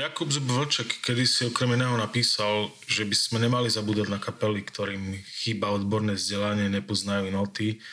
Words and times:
Jakub 0.00 0.32
Vlček 0.32 1.04
kedy 1.04 1.28
si 1.28 1.44
okrem 1.44 1.76
iného 1.76 1.92
napísal, 1.92 2.72
že 2.88 3.04
by 3.04 3.12
sme 3.12 3.36
nemali 3.44 3.68
zabúdať 3.68 4.08
na 4.08 4.16
kapely, 4.16 4.64
ktorým 4.64 5.12
chýba 5.44 5.68
odborné 5.76 6.16
vzdelanie, 6.16 6.72
nepoznajú 6.72 7.28
noty 7.28 7.84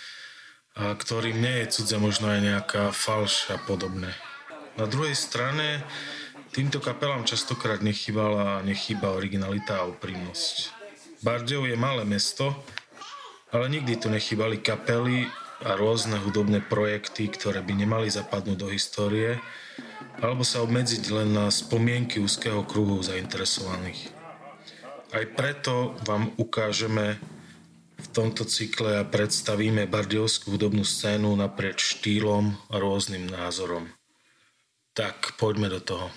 a 0.80 0.96
ktorým 0.96 1.36
nie 1.36 1.68
je 1.68 1.76
cudze 1.76 2.00
možno 2.00 2.32
aj 2.32 2.40
nejaká 2.40 2.84
falš 2.96 3.52
a 3.52 3.60
podobné. 3.60 4.16
Na 4.80 4.88
druhej 4.88 5.20
strane 5.20 5.84
týmto 6.56 6.80
kapelám 6.80 7.28
častokrát 7.28 7.84
nechýbala 7.84 8.64
nechýba 8.64 9.12
originalita 9.12 9.84
a 9.84 9.92
úprimnosť. 9.92 10.72
Bardejov 11.28 11.68
je 11.68 11.76
malé 11.76 12.08
mesto, 12.08 12.56
ale 13.52 13.68
nikdy 13.68 14.00
tu 14.00 14.08
nechýbali 14.08 14.64
kapely 14.64 15.28
a 15.66 15.74
rôzne 15.74 16.22
hudobné 16.22 16.62
projekty, 16.62 17.30
ktoré 17.32 17.66
by 17.66 17.74
nemali 17.74 18.08
zapadnúť 18.12 18.58
do 18.58 18.70
histórie, 18.70 19.42
alebo 20.22 20.46
sa 20.46 20.62
obmedziť 20.62 21.04
len 21.14 21.34
na 21.34 21.50
spomienky 21.50 22.22
úzkeho 22.22 22.66
kruhu 22.66 23.02
zainteresovaných. 23.02 24.14
Aj 25.14 25.26
preto 25.34 25.96
vám 26.04 26.36
ukážeme 26.36 27.18
v 27.98 28.08
tomto 28.14 28.46
cykle 28.46 29.02
a 29.02 29.08
predstavíme 29.08 29.90
bardiovskú 29.90 30.54
hudobnú 30.54 30.86
scénu 30.86 31.34
naprieč 31.34 31.98
štýlom 31.98 32.54
a 32.70 32.76
rôznym 32.78 33.26
názorom. 33.26 33.90
Tak, 34.94 35.38
poďme 35.38 35.70
do 35.74 35.82
toho. 35.82 36.08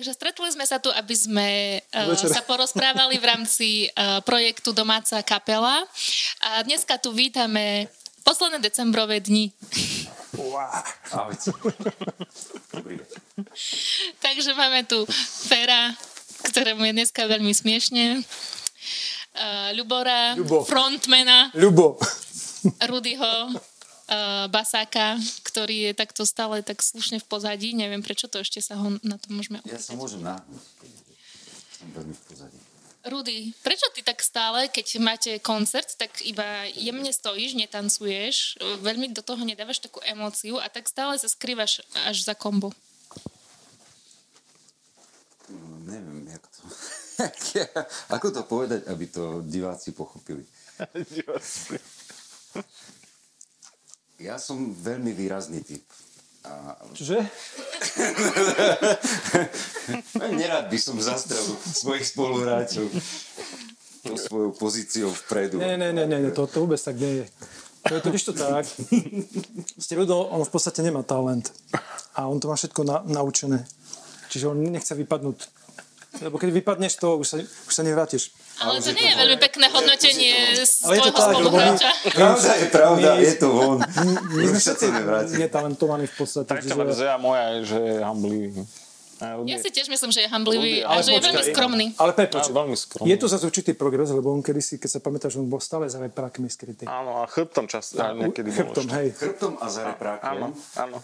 Takže 0.00 0.16
stretli 0.16 0.48
sme 0.48 0.64
sa 0.64 0.80
tu, 0.80 0.88
aby 0.88 1.12
sme 1.12 1.76
uh, 1.92 2.16
sa 2.16 2.40
porozprávali 2.48 3.20
v 3.20 3.26
rámci 3.36 3.68
uh, 3.92 4.24
projektu 4.24 4.72
Domáca 4.72 5.20
kapela. 5.20 5.84
A 6.40 6.64
dneska 6.64 6.96
tu 6.96 7.12
vítame 7.12 7.84
posledné 8.24 8.64
decembrové 8.64 9.20
dni. 9.20 9.52
Wow. 10.40 11.28
Takže 14.24 14.56
máme 14.56 14.88
tu 14.88 15.04
Fera, 15.44 15.92
ktorému 16.48 16.80
je 16.88 16.96
dneska 16.96 17.28
veľmi 17.28 17.52
smiešne. 17.52 18.24
Uh, 19.36 19.76
Ľubora, 19.76 20.32
Ľubo. 20.32 20.64
frontmana. 20.64 21.52
Ľubo. 21.52 22.00
Rudyho, 22.88 23.52
uh, 24.10 24.50
Basáka, 24.50 25.16
ktorý 25.46 25.90
je 25.90 25.92
takto 25.94 26.26
stále 26.26 26.60
tak 26.66 26.82
slušne 26.82 27.22
v 27.22 27.26
pozadí. 27.30 27.72
Neviem, 27.72 28.02
prečo 28.02 28.26
to 28.26 28.42
ešte 28.42 28.58
sa 28.60 28.76
ho 28.76 28.98
na 29.06 29.16
to 29.16 29.30
môžeme 29.30 29.62
opýtať. 29.62 29.78
Ja 29.78 29.80
sa 29.80 29.94
môžem 29.94 30.20
na... 30.20 30.42
Veľmi 31.80 32.12
v 32.12 32.22
pozadí. 32.28 32.58
Rudy, 33.00 33.56
prečo 33.64 33.88
ty 33.96 34.04
tak 34.04 34.20
stále, 34.20 34.68
keď 34.68 34.86
máte 35.00 35.32
koncert, 35.40 35.88
tak 35.96 36.20
iba 36.20 36.68
jemne 36.76 37.08
stojíš, 37.08 37.56
netancuješ, 37.56 38.60
veľmi 38.84 39.16
do 39.16 39.24
toho 39.24 39.40
nedávaš 39.40 39.80
takú 39.80 40.04
emóciu 40.04 40.60
a 40.60 40.68
tak 40.68 40.84
stále 40.84 41.16
sa 41.16 41.24
skrývaš 41.24 41.80
až 42.04 42.28
za 42.28 42.36
kombo? 42.36 42.76
No, 45.48 45.80
neviem, 45.88 46.28
jak 46.28 46.44
to... 46.44 46.60
Ako 48.20 48.36
to 48.36 48.44
povedať, 48.44 48.84
aby 48.92 49.08
to 49.08 49.40
diváci 49.48 49.96
pochopili? 49.96 50.44
diváci. 51.16 51.80
Ja 54.20 54.36
som 54.36 54.70
veľmi 54.70 55.16
výrazný 55.16 55.64
typ. 55.64 55.82
A... 56.44 56.76
Čože? 56.96 57.20
Nerad 60.40 60.72
by 60.72 60.78
som 60.80 60.96
zastrel 61.00 61.42
svojich 61.68 62.08
spoluhráčov 62.08 62.88
tou 64.00 64.16
svojou 64.16 64.50
pozíciou 64.56 65.12
vpredu. 65.12 65.60
Ne, 65.60 65.76
ne, 65.76 65.92
ne, 65.92 66.08
ne, 66.08 66.32
to, 66.32 66.48
to 66.48 66.64
vôbec 66.64 66.80
tak 66.80 66.96
nie 66.96 67.24
je. 67.24 67.26
To 67.88 67.92
je 67.96 68.00
totiž 68.00 68.22
to 68.28 68.32
tak. 68.32 68.64
Ste 69.84 69.96
vedel, 69.96 70.20
on 70.28 70.44
v 70.44 70.52
podstate 70.52 70.80
nemá 70.84 71.04
talent. 71.04 71.52
A 72.16 72.28
on 72.28 72.40
to 72.40 72.48
má 72.48 72.56
všetko 72.56 72.80
na, 72.84 73.00
naučené. 73.04 73.64
Čiže 74.28 74.52
on 74.52 74.60
nechce 74.60 74.92
vypadnúť. 74.92 75.48
Lebo 76.20 76.36
keď 76.36 76.50
vypadneš 76.60 77.00
to, 77.00 77.20
už 77.20 77.26
sa, 77.28 77.36
už 77.40 77.72
sa 77.72 77.82
nevrátiš. 77.84 78.32
Ale 78.60 78.76
to 78.84 78.90
nie 78.92 79.06
je 79.08 79.14
veľmi 79.16 79.38
pekné 79.40 79.66
hodnotenie 79.72 80.34
svojho 80.68 81.10
spoluhráča. 81.10 81.90
Pravda 82.12 82.50
je 82.60 82.66
pravda, 82.68 83.08
je 83.16 83.34
to 83.40 83.46
von. 83.48 83.78
My 84.36 84.44
sme 84.52 84.60
všetci 84.60 84.86
netalentovaní 85.40 86.04
v 86.06 86.14
podstate. 86.14 86.48
Tak 86.48 86.64
to 86.68 86.76
verzia 86.76 87.16
moja 87.16 87.56
je, 87.56 87.76
že 87.76 87.78
je 87.80 87.96
hamblivý. 88.04 88.62
Ja 89.20 89.60
si 89.60 89.68
tiež 89.68 89.92
myslím, 89.92 90.16
že 90.16 90.24
je 90.24 90.28
hamblivý 90.32 90.80
a 90.80 91.04
že 91.04 91.12
je 91.12 91.20
veľmi 91.20 91.44
skromný. 91.52 91.86
Ale 92.00 92.16
Pepo, 92.16 92.40
veľmi 92.40 92.72
skromný. 92.72 93.04
je 93.12 93.16
to 93.20 93.28
zase 93.28 93.44
určitý 93.44 93.76
progres, 93.76 94.08
lebo 94.16 94.32
on 94.32 94.40
kedysi, 94.40 94.80
keď 94.80 94.96
sa 94.96 95.00
pamätáš, 95.04 95.36
on 95.36 95.44
bol 95.44 95.60
stále 95.60 95.84
za 95.92 96.00
reprákmi 96.00 96.48
skrytý. 96.48 96.88
Áno, 96.88 97.20
a 97.20 97.28
chrbtom 97.28 97.68
čas, 97.68 97.92
a 98.00 98.16
niekedy 98.16 98.48
chrbtom, 98.48 98.88
hej. 98.96 99.12
Chrbtom 99.12 99.60
a 99.60 99.66
za 99.68 99.92
reprákom. 99.92 100.24
Áno, 100.24 100.46
áno, 100.80 100.98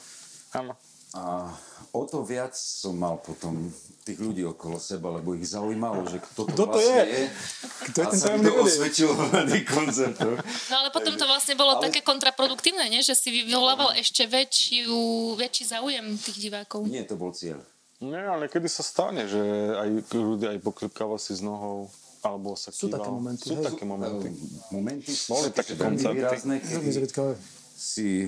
áno. 0.57 0.73
A 1.15 1.55
o 1.95 2.03
to 2.05 2.27
viac 2.27 2.53
som 2.57 2.99
mal 2.99 3.23
potom 3.23 3.71
tých 4.07 4.19
ľudí 4.23 4.43
okolo 4.47 4.79
seba, 4.79 5.11
lebo 5.19 5.35
ich 5.35 5.47
zaujímalo, 5.51 6.07
že 6.07 6.23
kto 6.23 6.47
to, 6.47 6.53
kto 6.53 6.63
to 6.63 6.79
vlastne 6.79 7.03
je. 7.03 7.07
je. 7.07 7.25
Kto 7.91 7.99
je 7.99 8.07
ten 8.07 8.19
sa 8.19 8.29
to 8.39 8.53
osvedčilo 8.63 9.13
na 9.19 9.43
koncertoch. 9.67 10.39
No 10.71 10.75
ale 10.79 10.89
potom 10.95 11.15
to 11.19 11.27
vlastne 11.27 11.55
bolo 11.59 11.79
ale... 11.79 11.91
také 11.91 12.07
kontraproduktívne, 12.07 12.87
nie? 12.87 13.03
že 13.03 13.19
si 13.19 13.35
vyvolával 13.35 13.99
ešte 13.99 14.27
väčšiu, 14.31 14.95
väčší 15.35 15.65
záujem 15.75 16.07
tých 16.23 16.39
divákov. 16.51 16.87
Nie, 16.87 17.03
to 17.03 17.19
bol 17.19 17.35
cieľ. 17.35 17.59
Nie, 17.99 18.29
ale 18.29 18.53
kedy 18.53 18.69
sa 18.69 18.85
stane, 18.85 19.25
že 19.25 19.41
aj 19.73 20.13
ľudia 20.13 20.53
aj 20.53 20.61
pokripkáva 20.61 21.17
si 21.17 21.33
z 21.33 21.43
nohou 21.43 21.89
alebo 22.21 22.59
sa 22.59 22.75
Sú 22.75 22.91
kýval. 22.91 22.99
také 22.99 23.09
momenty. 23.15 23.45
Sú 23.47 23.57
hej. 23.57 23.65
také 23.65 23.85
momenty. 23.87 24.29
Momenty 24.75 25.13
boli 25.31 25.49
také 25.55 25.73
koncerty. 25.79 26.17
Výrazné, 26.19 26.57
si 27.77 28.27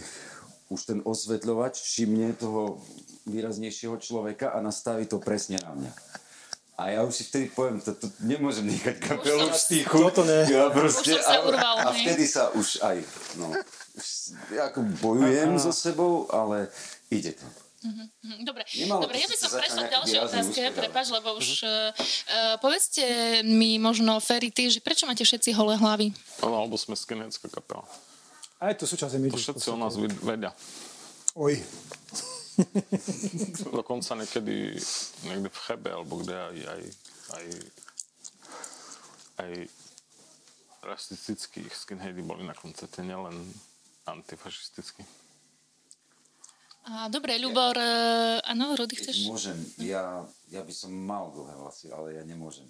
už 0.69 0.81
ten 0.85 0.99
osvetľovač 1.05 1.81
všimne 1.81 2.37
toho 2.37 2.81
výraznejšieho 3.25 3.97
človeka 4.01 4.53
a 4.53 4.61
nastaví 4.61 5.09
to 5.09 5.21
presne 5.21 5.61
na 5.65 5.73
mňa. 5.73 5.93
A 6.79 6.95
ja 6.95 7.01
už 7.03 7.11
si 7.11 7.27
vtedy 7.27 7.51
poviem, 7.51 7.83
to, 7.83 7.91
to 7.91 8.07
nemôžem 8.23 8.71
nechať 8.71 9.03
kapelu 9.03 9.51
v 9.51 9.57
stichu. 9.59 9.99
Toto 9.99 10.23
ne. 10.23 10.47
Ja 10.47 10.71
proste, 10.71 11.11
už 11.11 11.27
sa 11.27 11.43
urval, 11.43 11.75
a, 11.83 11.91
a 11.91 11.97
vtedy 11.97 12.23
sa 12.23 12.55
už 12.55 12.79
aj, 12.87 13.03
no, 13.35 13.51
už, 13.99 14.07
ako 14.55 14.87
bojujem 15.03 15.59
so 15.59 15.75
sebou, 15.75 16.31
ale 16.31 16.71
ide 17.11 17.35
to. 17.35 17.43
Mm-hmm. 17.79 18.43
Dobre, 18.43 18.63
Dobre 18.91 19.17
ja 19.23 19.27
by 19.31 19.37
som 19.39 19.51
prešla 19.55 19.83
k 19.87 19.95
ďalšej 19.95 20.21
otázke, 20.23 20.61
prepáč, 20.75 21.07
lebo 21.15 21.39
už 21.39 21.63
uh, 21.63 21.95
povedzte 22.59 23.07
mi 23.47 23.79
možno, 23.79 24.19
Ferry, 24.19 24.51
ty, 24.51 24.67
že 24.67 24.83
prečo 24.83 25.07
máte 25.07 25.23
všetci 25.23 25.55
holé 25.55 25.79
hlavy? 25.79 26.11
No, 26.43 26.59
alebo 26.63 26.75
sme 26.75 26.99
skinheadská 26.99 27.47
kapela. 27.51 27.87
Aj 28.59 28.75
to 28.75 28.85
súčasne 28.91 29.23
my. 29.23 29.31
Všetci 29.31 29.71
o 29.71 29.79
nás 29.79 29.95
vedia. 29.99 30.51
Oj. 31.39 31.55
Dokonca 33.79 34.19
niekedy 34.19 34.75
niekde 35.23 35.49
v 35.51 35.59
Chebe, 35.63 35.95
alebo 35.95 36.19
kde 36.19 36.35
aj, 36.35 36.57
aj, 36.59 36.83
aj, 37.39 37.47
aj 39.39 39.51
rasistickí 40.83 41.63
skinheady 41.71 42.19
boli 42.27 42.43
na 42.43 42.59
koncerte, 42.59 43.07
nielen 43.07 43.47
antifašistickí. 44.11 45.07
Dobre, 47.13 47.37
Ľubor, 47.37 47.77
ja, 47.77 48.41
áno, 48.49 48.73
Rudy, 48.73 48.97
chceš? 48.97 49.29
Môžem, 49.29 49.61
ja, 49.85 50.25
ja 50.49 50.65
by 50.65 50.73
som 50.73 50.89
mal 50.89 51.29
dlhé 51.37 51.53
vlasy, 51.61 51.93
ale 51.93 52.17
ja 52.17 52.25
nemôžem. 52.25 52.65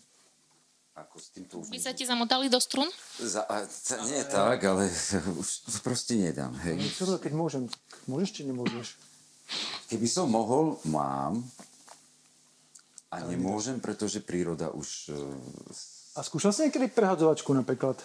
Ako 1.06 1.16
s 1.22 1.31
týmto 1.31 1.62
už... 1.62 1.70
By 1.70 1.78
sa 1.78 1.94
ti 1.94 2.03
zamotali 2.03 2.50
do 2.50 2.59
strun? 2.59 2.91
Za, 3.22 3.47
a, 3.47 3.62
za, 3.62 4.03
nie 4.03 4.22
tak, 4.26 4.59
ale 4.66 4.91
už 5.41 5.48
to 5.70 5.78
proste 5.86 6.19
nedám, 6.19 6.50
hej. 6.66 6.82
No, 7.06 7.19
keď 7.22 7.32
môžem, 7.34 7.62
môžeš 8.10 8.31
či 8.34 8.42
nemôžeš? 8.48 8.98
Keby 9.88 10.08
som 10.10 10.26
mohol, 10.26 10.76
mám. 10.84 11.47
A 13.08 13.25
nemôžem, 13.25 13.81
pretože 13.81 14.20
príroda 14.20 14.69
už... 14.75 15.14
E, 15.14 16.19
a 16.19 16.20
skúšal 16.20 16.53
si 16.53 16.69
niekedy 16.69 16.92
prehadzovačku 16.92 17.56
napríklad? 17.56 17.97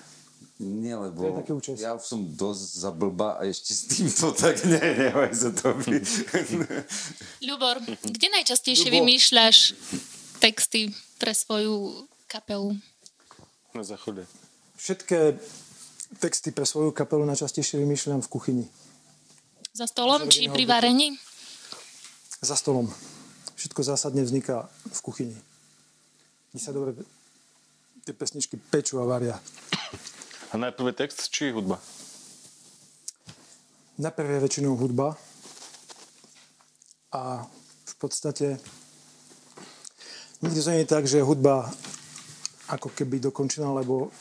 Nie, 0.62 0.96
lebo 0.96 1.44
ja 1.76 1.98
som 1.98 2.24
dosť 2.24 2.64
za 2.78 2.92
blba 2.94 3.42
a 3.42 3.50
ešte 3.50 3.74
s 3.74 3.82
týmto 3.90 4.32
tak 4.38 4.62
ne, 4.70 4.80
nevaj 4.80 5.34
sa 5.34 5.50
to 5.50 5.74
by. 5.76 5.98
Ľubor, 7.42 7.82
kde 8.06 8.28
najčastejšie 8.32 8.94
Ľubo. 8.94 8.98
vymýšľaš 9.02 9.58
texty 10.40 10.94
pre 11.18 11.34
svoju 11.34 12.06
kapelu? 12.34 12.74
Na 13.78 13.86
záchode. 13.86 14.26
Všetké 14.82 15.38
texty 16.18 16.50
pre 16.50 16.66
svoju 16.66 16.90
kapelu 16.90 17.22
najčastejšie 17.30 17.78
vymýšľam 17.86 18.26
v 18.26 18.32
kuchyni. 18.34 18.66
Za 19.78 19.86
stolom 19.86 20.26
či 20.30 20.50
pri 20.50 20.66
varení? 20.66 21.14
za 22.44 22.60
stolom. 22.60 22.92
Všetko 23.56 23.88
zásadne 23.88 24.20
vzniká 24.20 24.68
v 24.92 25.00
kuchyni. 25.00 25.38
Kde 26.52 26.60
sa 26.60 26.76
dobre 26.76 26.92
tie 28.04 28.12
pesničky 28.12 28.60
pečú 28.60 29.00
a 29.00 29.08
varia. 29.08 29.40
A 30.52 30.60
najprv 30.60 30.92
je 30.92 30.96
text 31.00 31.32
či 31.32 31.56
hudba? 31.56 31.80
Najprv 33.96 34.28
je 34.28 34.44
väčšinou 34.44 34.76
hudba 34.76 35.16
a 37.16 37.48
v 37.88 37.94
podstate 37.96 38.60
nikdy 40.44 40.60
to 40.60 40.70
nie 40.76 40.84
je 40.84 40.92
tak, 40.92 41.08
že 41.08 41.24
hudba 41.24 41.72
ako 42.72 42.94
keby 42.96 43.20
dokončená, 43.20 43.68
lebo, 43.76 44.12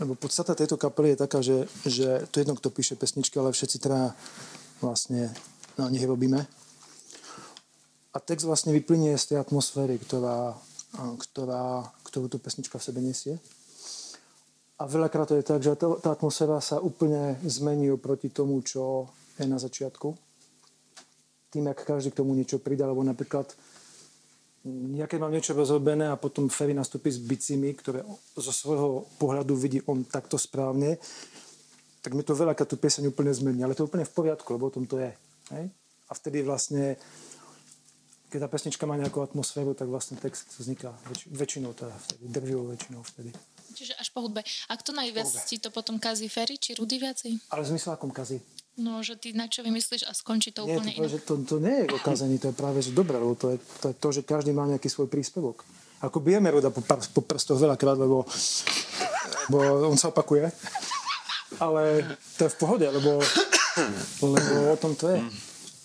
lebo 0.00 0.12
podstata 0.16 0.56
tejto 0.56 0.80
kapely 0.80 1.12
je 1.12 1.18
taká, 1.20 1.38
že, 1.44 1.68
že 1.84 2.24
to 2.32 2.40
jedno, 2.40 2.56
kto 2.56 2.72
píše 2.72 2.96
pesničky, 2.96 3.36
ale 3.36 3.52
všetci 3.52 3.76
teda 3.82 4.16
vlastne 4.80 5.28
na 5.76 5.92
nich 5.92 6.04
robíme. 6.04 6.48
A 8.10 8.18
text 8.18 8.48
vlastne 8.48 8.74
vyplynie 8.74 9.14
z 9.14 9.34
tej 9.34 9.38
atmosféry, 9.38 10.00
ktorá, 10.00 10.58
ktorá, 10.98 11.86
ktorú 12.02 12.26
tu 12.26 12.42
pesnička 12.42 12.80
v 12.80 12.86
sebe 12.90 13.00
nesie. 13.04 13.38
A 14.80 14.88
veľakrát 14.88 15.28
to 15.28 15.36
je 15.36 15.44
tak, 15.44 15.60
že 15.60 15.76
tá, 15.76 15.92
atmosféra 16.08 16.58
sa 16.58 16.80
úplne 16.80 17.36
zmení 17.44 17.92
oproti 17.92 18.32
tomu, 18.32 18.64
čo 18.64 19.12
je 19.36 19.44
na 19.44 19.60
začiatku. 19.60 20.16
Tým, 21.52 21.68
ak 21.68 21.84
každý 21.84 22.10
k 22.10 22.24
tomu 22.24 22.32
niečo 22.32 22.56
pridá, 22.56 22.88
lebo 22.88 23.04
napríklad 23.04 23.52
ja 24.68 25.08
keď 25.08 25.18
mám 25.24 25.32
niečo 25.32 25.56
rozrobené 25.56 26.12
a 26.12 26.20
potom 26.20 26.52
Ferry 26.52 26.76
nastúpi 26.76 27.08
s 27.08 27.16
bicimi, 27.16 27.72
ktoré 27.72 28.04
zo 28.36 28.52
svojho 28.52 29.08
pohľadu 29.16 29.56
vidí 29.56 29.80
on 29.88 30.04
takto 30.04 30.36
správne, 30.36 31.00
tak 32.04 32.12
mi 32.12 32.20
to 32.20 32.36
veľakrát 32.36 32.68
tú 32.68 32.76
pieseň 32.76 33.08
úplne 33.08 33.32
zmení. 33.32 33.64
Ale 33.64 33.72
to 33.72 33.84
je 33.84 33.88
úplne 33.88 34.04
v 34.04 34.12
poriadku, 34.12 34.48
lebo 34.56 34.68
o 34.68 34.74
tom 34.74 34.84
to 34.84 35.00
je. 35.00 35.12
Hej? 35.56 35.64
A 36.08 36.12
vtedy 36.12 36.44
vlastne, 36.44 37.00
keď 38.28 38.44
tá 38.44 38.48
pesnička 38.52 38.84
má 38.84 39.00
nejakú 39.00 39.24
atmosféru, 39.24 39.72
tak 39.72 39.88
vlastne 39.88 40.20
text 40.20 40.52
vzniká 40.60 40.92
väč- 41.08 41.28
väčšinou 41.32 41.72
teda 41.72 41.96
vtedy, 41.96 42.24
drvivou 42.28 42.68
väčšinou 42.68 43.00
vtedy. 43.00 43.32
Čiže 43.70 43.94
až 43.96 44.10
po 44.10 44.26
hudbe. 44.26 44.42
A 44.68 44.72
kto 44.74 44.90
najviac 44.90 45.30
ti 45.46 45.56
to 45.62 45.70
potom 45.70 45.96
kazí? 46.02 46.26
Ferry 46.26 46.58
či 46.58 46.74
Rudy 46.74 46.98
viacej? 46.98 47.38
Ale 47.54 47.62
zmyslákom 47.64 48.10
kazí. 48.10 48.42
No, 48.80 49.04
že 49.04 49.18
ty 49.18 49.36
na 49.36 49.44
čo 49.44 49.60
vymyslíš 49.60 50.08
a 50.08 50.12
skončí 50.16 50.56
to 50.56 50.64
Nie, 50.64 50.80
úplne 50.80 50.92
to, 50.94 50.98
inak. 51.04 51.10
že 51.12 51.20
to, 51.20 51.34
to 51.44 51.56
nie 51.60 51.84
je 51.84 51.86
o 51.92 51.98
kazení, 52.00 52.40
to 52.40 52.48
je 52.48 52.56
práve 52.56 52.80
že 52.80 52.96
dobré, 52.96 53.20
lebo 53.20 53.36
to 53.36 53.52
je, 53.52 53.56
to 53.82 53.92
je 53.92 53.94
to, 53.98 54.08
že 54.08 54.22
každý 54.24 54.56
má 54.56 54.64
nejaký 54.64 54.88
svoj 54.88 55.10
príspevok. 55.10 55.60
Ako 56.00 56.16
bijeme 56.24 56.48
Ruda 56.48 56.72
po, 56.72 56.80
par- 56.80 57.04
po 57.12 57.20
prstoch 57.20 57.60
veľakrát, 57.60 58.00
lebo, 58.00 58.24
lebo 59.52 59.84
on 59.84 60.00
sa 60.00 60.08
opakuje. 60.08 60.48
Ale 61.60 62.16
to 62.40 62.48
je 62.48 62.50
v 62.50 62.56
pohode, 62.56 62.86
lebo, 62.88 63.20
lebo 64.24 64.52
o 64.72 64.76
tom 64.80 64.96
to 64.96 65.12
je. 65.12 65.20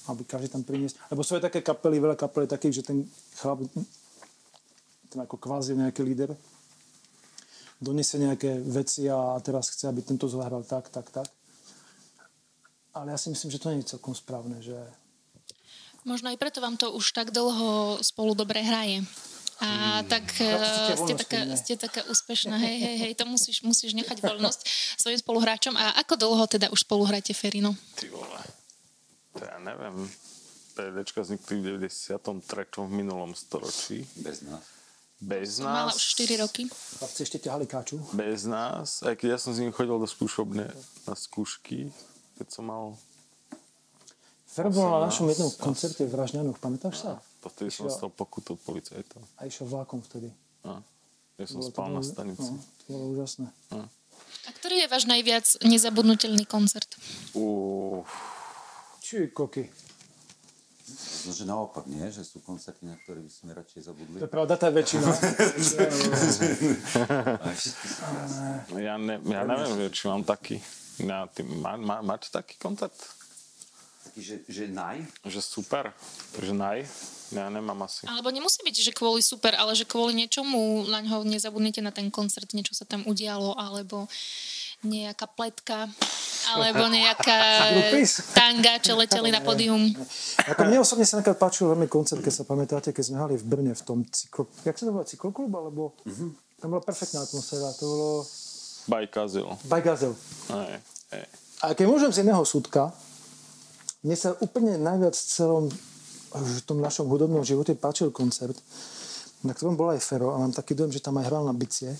Aby 0.07 0.23
každý 0.23 0.47
tam 0.53 0.63
priniesť. 0.63 0.95
Lebo 1.11 1.19
sú 1.25 1.35
aj 1.35 1.51
také 1.51 1.59
kapely, 1.59 1.99
veľa 1.99 2.15
kapel 2.15 2.47
je 2.47 2.53
takých, 2.55 2.73
že 2.79 2.83
ten 2.95 3.03
chlap, 3.35 3.59
ten 5.11 5.19
ako 5.19 5.35
kvázi 5.35 5.75
nejaký 5.75 5.99
líder, 6.05 6.31
donesie 7.81 8.19
nejaké 8.19 8.59
veci 8.61 9.07
a 9.11 9.39
teraz 9.43 9.71
chce, 9.71 9.91
aby 9.91 10.01
tento 10.01 10.27
zahral 10.31 10.63
tak, 10.63 10.87
tak, 10.89 11.11
tak. 11.11 11.27
Ale 12.95 13.11
ja 13.11 13.19
si 13.19 13.27
myslím, 13.27 13.51
že 13.51 13.59
to 13.59 13.69
nie 13.71 13.83
je 13.83 13.91
celkom 13.95 14.15
správne, 14.15 14.63
že 14.63 14.75
Možno 16.05 16.29
aj 16.29 16.37
preto 16.37 16.61
vám 16.61 16.77
to 16.77 16.93
už 16.93 17.17
tak 17.17 17.33
dlho 17.33 17.97
spolu 18.05 18.37
dobre 18.37 18.61
hraje. 18.61 19.01
A 19.57 20.03
tak 20.05 20.21
cítite 20.29 20.93
uh, 20.93 20.93
ste, 20.93 20.93
voľnosť 21.01 21.17
taká, 21.25 21.39
ste 21.57 21.73
taká 21.79 22.01
úspešná. 22.05 22.61
Hej, 22.61 22.77
hej, 22.77 22.95
hej, 23.01 23.13
to 23.17 23.25
musíš, 23.25 23.65
musíš 23.65 23.97
nechať 23.97 24.21
voľnosť 24.21 24.59
svojim 25.01 25.17
spoluhráčom. 25.17 25.73
A 25.73 25.97
ako 26.05 26.13
dlho 26.19 26.45
teda 26.45 26.69
už 26.69 26.85
spolu 26.85 27.09
hráte 27.09 27.33
Ferino? 27.33 27.73
Ty 27.97 28.13
vole. 28.13 28.41
To 29.33 29.41
ja 29.41 29.57
neviem. 29.63 30.05
PDčka 30.77 31.25
vznikli 31.25 31.57
v 31.63 31.89
93. 31.89 32.29
v 32.85 32.91
minulom 32.91 33.33
storočí. 33.33 34.05
Bez 34.21 34.45
nás. 34.45 34.74
Bez 35.25 35.57
Mala 35.57 35.89
nás. 35.89 35.97
už 35.97 36.03
4 36.21 36.37
roky. 36.37 36.69
chlapci 36.69 37.19
ešte 37.23 37.37
ťahali 37.41 37.65
káču. 37.65 37.97
Bez 38.13 38.45
nás. 38.45 39.01
Aj 39.01 39.17
keď 39.17 39.27
ja 39.33 39.39
som 39.41 39.51
s 39.51 39.59
ním 39.59 39.73
chodil 39.73 39.97
do 39.97 40.05
skúšobne 40.05 40.69
na 41.03 41.13
skúšky, 41.13 41.89
keď 42.37 42.47
som 42.47 42.63
mal... 42.63 42.93
Fero 44.45 44.69
bol 44.69 44.85
na 44.87 45.03
našom 45.03 45.25
18, 45.25 45.33
jednom 45.33 45.51
koncerte 45.57 46.05
v 46.05 46.13
Ražňanoch, 46.13 46.61
pamätáš 46.61 47.01
sa? 47.01 47.11
To 47.41 47.49
vtedy 47.49 47.73
som 47.73 47.89
dostal 47.89 48.07
pokutu 48.07 48.53
od 48.53 48.61
policajtov. 48.61 49.19
A 49.35 49.43
išiel 49.43 49.65
vlákom 49.65 49.99
vtedy. 49.99 50.29
A. 50.63 50.79
Ja 51.35 51.45
som 51.45 51.59
Bolo 51.59 51.67
spal 51.67 51.87
bolo- 51.89 51.97
na 51.97 52.01
stanici. 52.05 52.47
No, 52.47 52.61
to 52.79 52.87
bolo 52.87 53.05
úžasné. 53.11 53.47
A 54.45 54.49
ktorý 54.53 54.85
je 54.85 54.87
váš 54.87 55.03
najviac 55.05 55.45
nezabudnutelný 55.59 56.45
koncert? 56.45 56.87
Uff. 57.33 58.07
Či 59.01 59.27
koky. 59.29 59.67
Možno, 60.85 61.33
že 61.33 61.45
naopak 61.49 61.89
nie, 61.89 62.05
že 62.13 62.21
sú 62.21 62.45
koncerty, 62.45 62.85
na 62.85 62.93
ktoré 63.01 63.17
by 63.17 63.31
sme 63.33 63.57
radšej 63.57 63.81
zabudli. 63.89 64.21
To 64.21 64.29
je 64.29 64.33
pravda, 64.33 64.53
tá 64.53 64.69
je 64.69 64.75
väčšina. 64.77 65.07
No 68.69 68.77
Ja, 68.77 68.95
ne, 69.01 69.17
ja 69.17 69.41
neviem, 69.49 69.71
že 69.81 69.89
či 69.89 70.03
mám 70.05 70.21
taký. 70.21 70.61
Ja, 71.01 71.25
ty, 71.25 71.41
má, 71.41 71.73
má, 71.75 72.05
máte 72.05 72.29
taký 72.29 72.55
koncert? 72.61 72.93
taký, 74.15 74.23
že, 74.23 74.35
že 74.47 74.63
naj. 74.71 75.03
Že 75.27 75.41
super? 75.43 75.91
Že 76.39 76.55
naj? 76.55 76.79
Ja 77.35 77.51
nemám 77.51 77.83
asi. 77.83 78.07
Alebo 78.07 78.31
nemusí 78.31 78.63
byť, 78.63 78.75
že 78.79 78.91
kvôli 78.95 79.19
super, 79.19 79.51
ale 79.59 79.75
že 79.75 79.83
kvôli 79.83 80.15
niečomu 80.15 80.87
na 80.87 81.03
ňo 81.03 81.27
nezabudnete 81.27 81.83
na 81.83 81.91
ten 81.91 82.07
koncert, 82.07 82.47
niečo 82.55 82.71
sa 82.71 82.87
tam 82.87 83.03
udialo, 83.03 83.57
alebo 83.59 84.07
nejaká 84.85 85.25
pletka, 85.27 85.89
alebo 86.53 86.85
nejaká 86.87 87.73
tanga, 88.31 88.77
čo 88.79 88.93
leteli 88.93 89.33
na 89.33 89.41
pódium. 89.41 89.91
Ako 90.45 90.61
mne 90.69 90.85
osobne 90.85 91.03
sa 91.03 91.17
napríklad 91.19 91.41
páčil 91.41 91.67
veľmi 91.73 91.89
koncert, 91.89 92.21
keď 92.21 92.33
sa 92.33 92.43
pamätáte, 92.45 92.93
keď 92.93 93.03
sme 93.03 93.17
hrali 93.17 93.35
v 93.35 93.45
Brne 93.49 93.73
v 93.73 93.83
tom 93.83 94.05
cyklo... 94.05 94.45
Jak 94.61 94.77
sa 94.77 94.85
to 94.87 94.93
volá? 94.93 95.03
Cykloklub? 95.03 95.51
Alebo... 95.51 95.97
Tam 96.61 96.71
bola 96.71 96.85
perfektná 96.85 97.25
atmosféra. 97.25 97.73
To 97.81 97.85
bolo... 97.89 98.09
Aj, 100.53 100.79
aj. 101.11 101.25
A 101.65 101.73
keď 101.73 101.85
môžem 101.89 102.13
z 102.13 102.21
jedného 102.21 102.45
súdka, 102.45 102.93
mne 104.05 104.13
sa 104.13 104.37
úplne 104.39 104.77
najviac 104.77 105.17
v 105.17 105.25
celom 105.25 105.65
v 106.35 106.59
tom 106.67 106.83
našom 106.83 107.07
hudobnom 107.07 107.47
živote 107.47 107.79
páčil 107.79 108.11
koncert, 108.11 108.59
na 109.47 109.55
ktorom 109.55 109.79
bol 109.79 109.95
aj 109.95 110.03
Fero 110.03 110.35
a 110.35 110.41
mám 110.41 110.51
taký 110.51 110.75
dojem, 110.75 110.91
že 110.91 110.99
tam 110.99 111.15
aj 111.15 111.31
hral 111.31 111.47
na 111.47 111.55
bicie. 111.55 111.95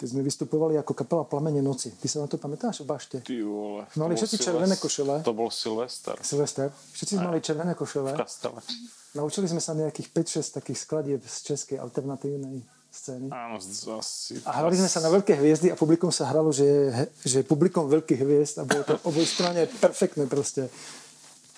Keď 0.00 0.16
sme 0.16 0.24
vystupovali 0.24 0.80
ako 0.80 0.96
kapela 0.96 1.28
Plamene 1.28 1.60
noci. 1.60 1.92
Ty 1.92 2.06
sa 2.08 2.24
na 2.24 2.26
to 2.32 2.40
pamätáš 2.40 2.80
v 2.80 2.88
bašte? 2.88 3.16
Ty 3.20 3.36
vole. 3.44 3.84
Mali 4.00 4.16
všetci 4.16 4.40
Silvest- 4.40 4.48
červené 4.48 4.74
košele. 4.80 5.14
To 5.20 5.36
bol 5.36 5.52
Silvester 5.52 6.16
Silvester. 6.24 6.72
Všetci 6.72 7.20
sme 7.20 7.28
mali 7.28 7.44
červené 7.44 7.76
košele. 7.76 8.16
v 8.16 8.24
kastele. 8.24 8.64
Naučili 9.12 9.44
sme 9.44 9.60
sa 9.60 9.76
nejakých 9.76 10.08
5-6 10.08 10.56
takých 10.56 10.78
skladieb 10.80 11.20
z 11.20 11.36
českej 11.52 11.76
alternatívnej 11.84 12.64
scény. 12.88 13.28
Áno, 13.28 13.60
asi. 14.00 14.40
A 14.48 14.64
hrali 14.64 14.80
sme 14.80 14.88
sa 14.88 15.04
na 15.04 15.12
veľké 15.12 15.36
hviezdy 15.36 15.68
a 15.68 15.76
publikum 15.76 16.08
sa 16.08 16.26
hralo, 16.32 16.48
že, 16.48 16.90
že 17.22 17.44
publikum 17.44 17.86
veľkých 17.86 18.20
hviezd 18.24 18.56
a 18.58 18.64
bolo 18.64 18.82
to 18.88 18.96
oboj 19.08 19.28
strane 19.28 19.68
perfektné 19.68 20.24
proste. 20.26 20.72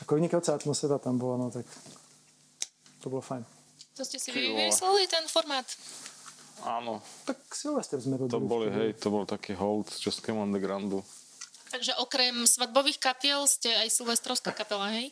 Ako 0.03 0.19
vynikajúca 0.19 0.59
atmosféra 0.59 0.99
tam 0.99 1.15
bola, 1.15 1.39
no 1.39 1.47
tak 1.49 1.63
to 3.01 3.07
bolo 3.07 3.23
fajn. 3.23 3.47
To 3.97 4.03
ste 4.03 4.19
si 4.19 4.35
vymysleli, 4.35 5.07
ten 5.07 5.25
formát? 5.31 5.65
Áno, 6.65 7.03
Tak 7.25 7.43
Silvester 7.51 7.99
sme 7.99 8.17
robili. 8.17 8.31
to 8.31 8.41
boli, 8.41 8.67
vtedy. 8.67 8.79
hej, 8.79 8.91
to 8.97 9.09
bol 9.09 9.25
taký 9.25 9.53
hold 9.53 9.91
českému 9.91 10.41
undergroundu. 10.41 11.03
Takže 11.69 11.97
okrem 11.97 12.45
svadbových 12.45 12.99
kapiel 12.99 13.43
ste 13.47 13.73
aj 13.73 13.89
silvestrovská 13.91 14.53
kapela, 14.53 14.93
hej? 14.93 15.09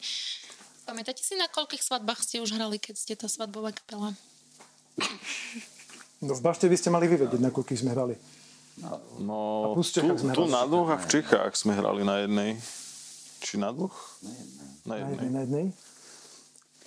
Pamätáte 0.83 1.21
si, 1.21 1.35
na 1.35 1.47
koľkých 1.47 1.81
svadbách 1.81 2.21
ste 2.21 2.39
už 2.39 2.53
hrali, 2.53 2.77
keď 2.77 2.95
ste 2.95 3.15
tá 3.15 3.27
svadbová 3.27 3.71
kapela? 3.71 4.13
No 6.21 6.33
v 6.33 6.43
Bašte 6.43 6.69
by 6.69 6.77
ste 6.77 6.89
mali 6.89 7.07
vyvedieť, 7.07 7.41
na 7.41 7.49
koľkých 7.49 7.81
sme 7.81 7.91
hrali. 7.91 8.15
No, 9.19 9.37
A 9.65 9.67
plus 9.73 9.89
v 9.91 10.05
tu, 10.05 10.17
sme 10.17 10.33
tu 10.33 10.45
na 10.47 10.65
dvoch 10.65 10.89
a 10.89 10.97
v 10.97 11.07
Čechách 11.11 11.53
sme 11.55 11.73
hrali 11.73 12.01
na 12.01 12.21
jednej. 12.21 12.61
Či 13.41 13.57
na 13.57 13.73
dvoch? 13.73 13.97
Na 14.21 14.31
Na 14.87 14.95
jednej. 14.97 15.17
jednej, 15.17 15.31
na 15.31 15.41
jednej. 15.41 15.67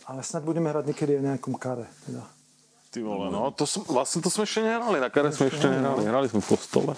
Ale 0.03 0.21
snad 0.21 0.41
budeme 0.41 0.69
hrať 0.69 0.85
niekedy 0.85 1.11
aj 1.11 1.19
v 1.19 1.27
nejakom 1.27 1.55
kare. 1.55 1.87
Teda. 2.03 2.23
Ty 2.93 3.01
vole, 3.01 3.33
no, 3.33 3.49
to 3.49 3.65
som, 3.65 3.81
vlastne 3.89 4.21
to 4.21 4.29
sme 4.29 4.45
ešte 4.45 4.61
nehrali, 4.61 5.01
na 5.01 5.09
kare 5.09 5.33
sme 5.33 5.49
ešte 5.49 5.65
nehrali. 5.65 6.05
Hrali 6.05 6.29
sme 6.29 6.45
v 6.45 6.49
kostole, 6.53 6.93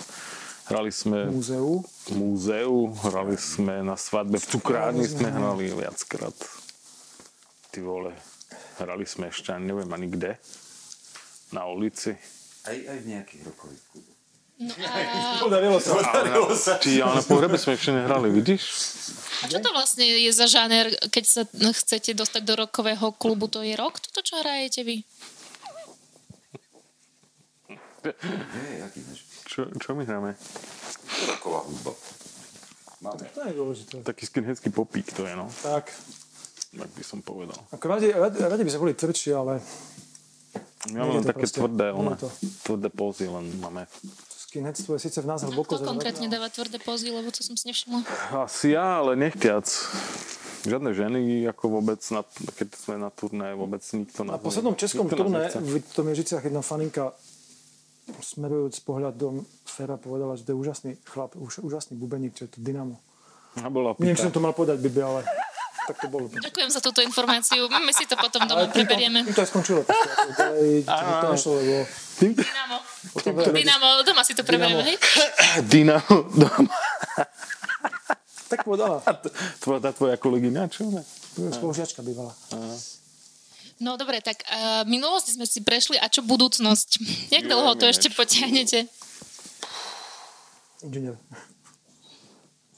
hrali 0.67 0.91
sme 0.91 1.31
V 1.31 1.39
múzeu. 1.39 1.71
múzeu, 2.11 2.91
hrali 3.07 3.39
sme 3.39 3.79
na 3.79 3.95
svadbe, 3.95 4.35
v 4.35 4.43
cukrárni 4.43 5.07
sme 5.07 5.31
hrali 5.31 5.71
viackrát. 5.71 6.35
Ty 7.71 7.79
vole, 7.79 8.11
hrali 8.75 9.07
sme 9.07 9.31
ešte, 9.31 9.55
ani 9.55 9.71
neviem 9.71 9.87
ani 9.87 10.11
kde, 10.11 10.35
na 11.55 11.63
ulici. 11.63 12.11
Aj, 12.67 12.75
aj 12.75 12.97
v 12.99 13.05
nejakých 13.15 13.41
rokových 13.47 13.83
kluboch. 13.87 14.15
No 14.55 14.71
a, 14.91 15.39
Podarilo 15.39 15.79
sa. 15.79 16.75
Ty, 16.75 16.91
ale 17.07 17.13
na 17.19 17.23
pohrebe 17.23 17.55
sme 17.55 17.79
ešte 17.79 17.95
nehrali, 17.95 18.35
vidíš? 18.35 18.63
a 19.43 19.51
čo 19.51 19.63
to 19.63 19.71
vlastne 19.71 20.03
je 20.03 20.31
za 20.31 20.47
žáner, 20.47 20.91
keď 21.07 21.23
sa 21.23 21.41
chcete 21.47 22.15
dostať 22.15 22.43
do 22.43 22.67
rokového 22.67 23.15
klubu, 23.15 23.47
to 23.47 23.63
je 23.63 23.75
rok, 23.79 23.99
toto 23.99 24.19
čo 24.23 24.39
hrajete 24.43 24.83
vy? 24.83 25.07
Je, 28.07 28.73
jaký 28.79 28.99
než 29.03 29.19
Čo, 29.45 29.65
čo 29.73 29.89
my 29.91 30.03
hráme? 30.03 30.31
roková 31.27 31.63
hudba. 31.63 31.91
Máme. 33.01 33.23
To 33.29 33.39
je 33.41 33.53
dôležité. 33.53 33.95
Taký 34.01 34.23
skinheadský 34.25 34.69
popík 34.69 35.09
to 35.09 35.23
je, 35.23 35.33
no. 35.33 35.45
Tak. 35.61 35.89
Tak 36.71 36.89
by 36.91 37.03
som 37.03 37.19
povedal. 37.19 37.55
Ako 37.71 37.85
radi, 37.87 38.09
radi, 38.09 38.37
radi 38.37 38.61
by 38.61 38.69
sme 38.69 38.81
boli 38.81 38.93
tvrdší, 38.93 39.31
ale 39.31 39.63
My 40.85 40.91
máme 40.93 41.07
Nie 41.07 41.09
je 41.09 41.17
len 41.17 41.25
také 41.25 41.39
proste- 41.41 41.59
tvrdé, 41.59 41.87
nie 41.89 42.15
to. 42.15 42.29
tvrdé 42.63 42.87
pózy 42.89 43.25
len 43.25 43.45
máme. 43.57 43.89
skinheadstvo 44.45 44.93
je 44.93 45.01
síce 45.01 45.17
v 45.17 45.27
nás 45.27 45.41
hlboko 45.41 45.75
Kto 45.75 45.83
konkrétne 45.83 46.27
dáva 46.27 46.47
tvrdé 46.47 46.77
pózy, 46.77 47.09
lebo 47.09 47.27
to 47.27 47.41
som 47.41 47.53
si 47.53 47.65
nevšimla. 47.65 48.05
Asi 48.37 48.71
ja, 48.71 49.01
ale 49.01 49.17
nechtiac. 49.17 49.65
Žiadne 50.63 50.91
ženy, 50.91 51.21
ako 51.45 51.63
vôbec, 51.75 52.01
na, 52.09 52.21
keď 52.51 52.67
sme 52.73 52.95
na 52.97 53.09
turné, 53.09 53.53
vôbec 53.53 53.81
nikto 53.83 54.21
Na 54.21 54.33
nás 54.33 54.41
poslednom 54.41 54.73
ne- 54.73 54.79
českom 54.79 55.05
turné 55.05 55.49
v 55.53 55.77
Tomiežiciach 55.79 56.41
jedna 56.41 56.61
faninka 56.61 57.13
smerujúc 58.05 58.85
pohľadom 58.85 59.41
Fera 59.65 59.97
povedala, 59.97 60.37
že 60.37 60.45
to 60.45 60.53
je 60.53 60.57
úžasný 60.57 60.91
chlap, 61.09 61.33
už, 61.35 61.65
úžasný 61.65 61.97
bubeník, 61.97 62.37
čo 62.37 62.45
je 62.45 62.55
to 62.55 62.59
Dynamo. 62.61 63.01
A 63.59 63.71
bola 63.71 63.95
Neviem, 63.97 64.15
pýta. 64.15 64.27
som 64.27 64.31
to 64.35 64.43
mal 64.43 64.51
povedať, 64.51 64.83
Bibi, 64.83 65.01
ale 65.01 65.23
tak 65.85 65.95
to 66.01 66.07
bolo. 66.09 66.25
Ďakujem 66.27 66.69
za 66.73 66.81
túto 66.81 66.99
informáciu. 67.05 67.69
My 67.69 67.93
si 67.93 68.09
to 68.09 68.17
potom 68.17 68.43
doma 68.49 68.67
preberieme. 68.67 69.21
Tým 69.21 69.37
to 69.37 69.43
aj 69.45 69.49
skončilo. 69.53 69.81
To 69.85 71.27
nešlo, 71.29 71.51
lebo 71.61 71.85
Dynamo. 72.19 72.77
Dynamo, 73.53 73.87
doma 74.03 74.21
si 74.25 74.33
to 74.33 74.41
preberieme, 74.41 74.81
hej? 74.81 74.97
Dynamo 75.65 76.15
doma. 76.33 76.73
Tak 78.45 78.61
povedala. 78.61 79.01
To 79.61 79.65
bola 79.65 79.79
tá 79.81 79.89
tvoja 79.93 80.15
kolegyňa, 80.21 80.61
čo? 80.69 80.85
Spolužiačka 81.37 82.05
bývala. 82.05 82.33
No 83.83 83.99
dobre, 83.99 84.23
tak 84.23 84.39
uh, 84.47 84.87
minulosti 84.87 85.35
sme 85.35 85.43
si 85.43 85.59
prešli 85.59 85.99
a 85.99 86.07
čo 86.07 86.23
budúcnosť? 86.23 86.89
Jak 87.35 87.43
dlho 87.43 87.75
to 87.75 87.85
ešte 87.91 88.07
potiahnete? 88.13 88.87
Inžinier. 90.85 91.19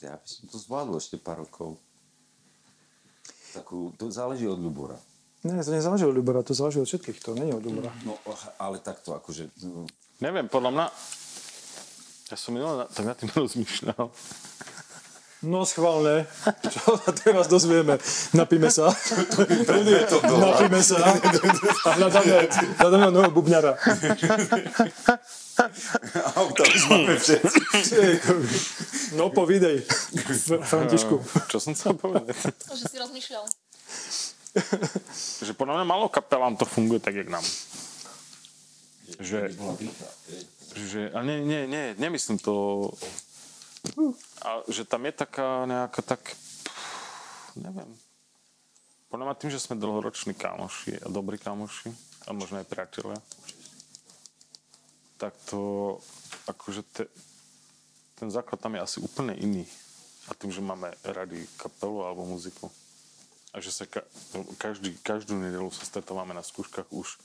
Ja 0.02 0.18
by 0.18 0.28
som 0.30 0.46
to 0.50 0.58
zvládol 0.58 0.98
ešte 0.98 1.22
pár 1.22 1.46
rokov. 1.46 1.78
Takú, 3.54 3.94
to 3.98 4.10
záleží 4.10 4.46
od 4.46 4.58
Ľubora. 4.58 4.98
Ne, 5.46 5.62
to 5.62 5.70
nezáleží 5.74 6.06
od 6.06 6.14
Ľubora, 6.14 6.46
to 6.46 6.54
záleží 6.58 6.82
od 6.82 6.90
všetkých, 6.90 7.18
to 7.22 7.34
je 7.38 7.54
od 7.54 7.64
Ľubora. 7.66 7.94
No, 8.06 8.18
ale 8.58 8.82
takto, 8.82 9.14
akože... 9.18 9.50
no, 9.66 9.86
Neviem, 10.18 10.50
podľa 10.50 10.72
mňa... 10.74 10.86
Ja 12.28 12.36
som 12.36 12.58
minulé 12.58 12.84
na- 12.86 12.90
tak 12.90 13.06
nad 13.06 13.18
tým 13.18 13.30
rozmýšľal. 13.38 14.10
No 15.48 15.64
schválne, 15.64 16.28
čo 16.76 17.00
sa 17.00 17.16
teraz 17.16 17.48
dozvieme. 17.48 17.96
Napíme 18.36 18.68
sa. 18.68 18.92
Napíme 20.28 20.82
sa. 20.84 21.16
A 21.88 21.90
hľadáme, 21.96 22.52
hľadáme 22.76 23.08
nového 23.16 23.32
bubňara. 23.32 23.80
Auta 26.36 26.64
už 26.68 26.84
máme 26.92 27.16
všetci. 27.16 27.60
No 29.16 29.32
povídej, 29.32 29.88
Františku. 30.68 31.24
Čo 31.48 31.64
som 31.64 31.72
chcel 31.72 31.96
povedať? 31.96 32.36
Že 32.68 32.84
si 32.84 32.98
rozmýšľal. 33.00 33.48
že 35.48 35.54
podľa 35.56 35.80
mňa 35.80 35.86
malo 35.88 36.12
kapelám 36.12 36.60
to 36.60 36.68
funguje 36.68 37.00
tak, 37.00 37.16
jak 37.16 37.32
nám. 37.32 37.46
Že, 39.24 39.56
že 40.76 41.02
a 41.16 41.24
nie, 41.24 41.40
nie, 41.40 41.64
nie, 41.72 41.96
nemyslím 41.96 42.36
to, 42.44 42.92
a, 44.48 44.64
že 44.72 44.88
tam 44.88 45.04
je 45.04 45.12
taká 45.12 45.68
nejaká 45.68 46.00
tak, 46.00 46.24
neviem, 47.60 47.92
podľa 49.12 49.28
mňa 49.28 49.40
tým, 49.44 49.52
že 49.52 49.60
sme 49.60 49.76
dlhoroční 49.76 50.36
kamoši 50.36 51.04
a 51.04 51.08
dobrí 51.12 51.36
kamoši 51.36 51.92
a 52.28 52.36
možno 52.36 52.64
aj 52.64 52.72
priatelia, 52.72 53.20
tak 55.20 55.36
to, 55.52 55.96
akože 56.48 56.82
te, 56.96 57.04
ten 58.16 58.32
základ 58.32 58.60
tam 58.64 58.76
je 58.76 58.84
asi 58.84 58.98
úplne 59.04 59.36
iný. 59.36 59.68
A 60.28 60.36
tým, 60.36 60.52
že 60.52 60.60
máme 60.60 60.92
radi 61.08 61.40
kapelu 61.56 62.04
alebo 62.04 62.28
muziku. 62.28 62.68
A 63.56 63.64
že 63.64 63.72
sa 63.72 63.88
ka- 63.88 64.06
každý, 64.60 64.92
každú 65.00 65.40
nedelu 65.40 65.72
sa 65.72 65.88
stretávame 65.88 66.36
na 66.36 66.44
skúškach 66.44 66.92
už 66.92 67.16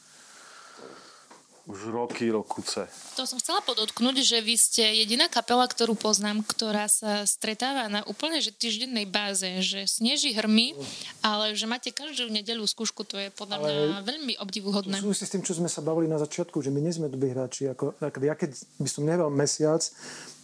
už 1.62 1.94
roky, 1.94 2.26
rokuce. 2.26 2.90
To 3.14 3.22
som 3.22 3.38
chcela 3.38 3.62
podotknúť, 3.62 4.26
že 4.26 4.42
vy 4.42 4.58
ste 4.58 4.82
jediná 4.98 5.30
kapela, 5.30 5.62
ktorú 5.62 5.94
poznám, 5.94 6.42
ktorá 6.42 6.90
sa 6.90 7.22
stretáva 7.22 7.86
na 7.86 8.02
úplne 8.02 8.42
že 8.42 8.50
týždennej 8.50 9.06
báze, 9.06 9.46
že 9.62 9.86
sneží 9.86 10.34
hrmy, 10.34 10.74
ale 11.22 11.54
že 11.54 11.70
máte 11.70 11.94
každú 11.94 12.26
nedeľu 12.34 12.66
skúšku, 12.66 13.06
to 13.06 13.14
je 13.14 13.30
podľa 13.30 13.62
mňa 13.62 13.72
Ale- 13.72 14.02
veľmi 14.02 14.34
obdivuhodné. 14.42 14.98
Súvisí 14.98 15.22
s 15.22 15.30
tým, 15.30 15.46
čo 15.46 15.54
sme 15.54 15.70
sa 15.70 15.78
bavili 15.78 16.10
na 16.10 16.18
začiatku, 16.18 16.58
že 16.58 16.74
my 16.74 16.82
nie 16.82 16.90
sme 16.90 17.06
dobrí 17.06 17.30
hráči. 17.30 17.70
Ako, 17.70 17.94
ako, 18.02 18.16
ja 18.26 18.34
keď 18.34 18.58
by 18.82 18.88
som 18.90 19.06
nehral 19.06 19.30
mesiac, 19.30 19.86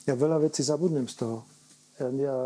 ja 0.07 0.15
veľa 0.15 0.39
vecí 0.39 0.63
zabudnem 0.63 1.11
z 1.11 1.19
toho. 1.19 1.43
Ja, 1.99 2.07
ja 2.15 2.37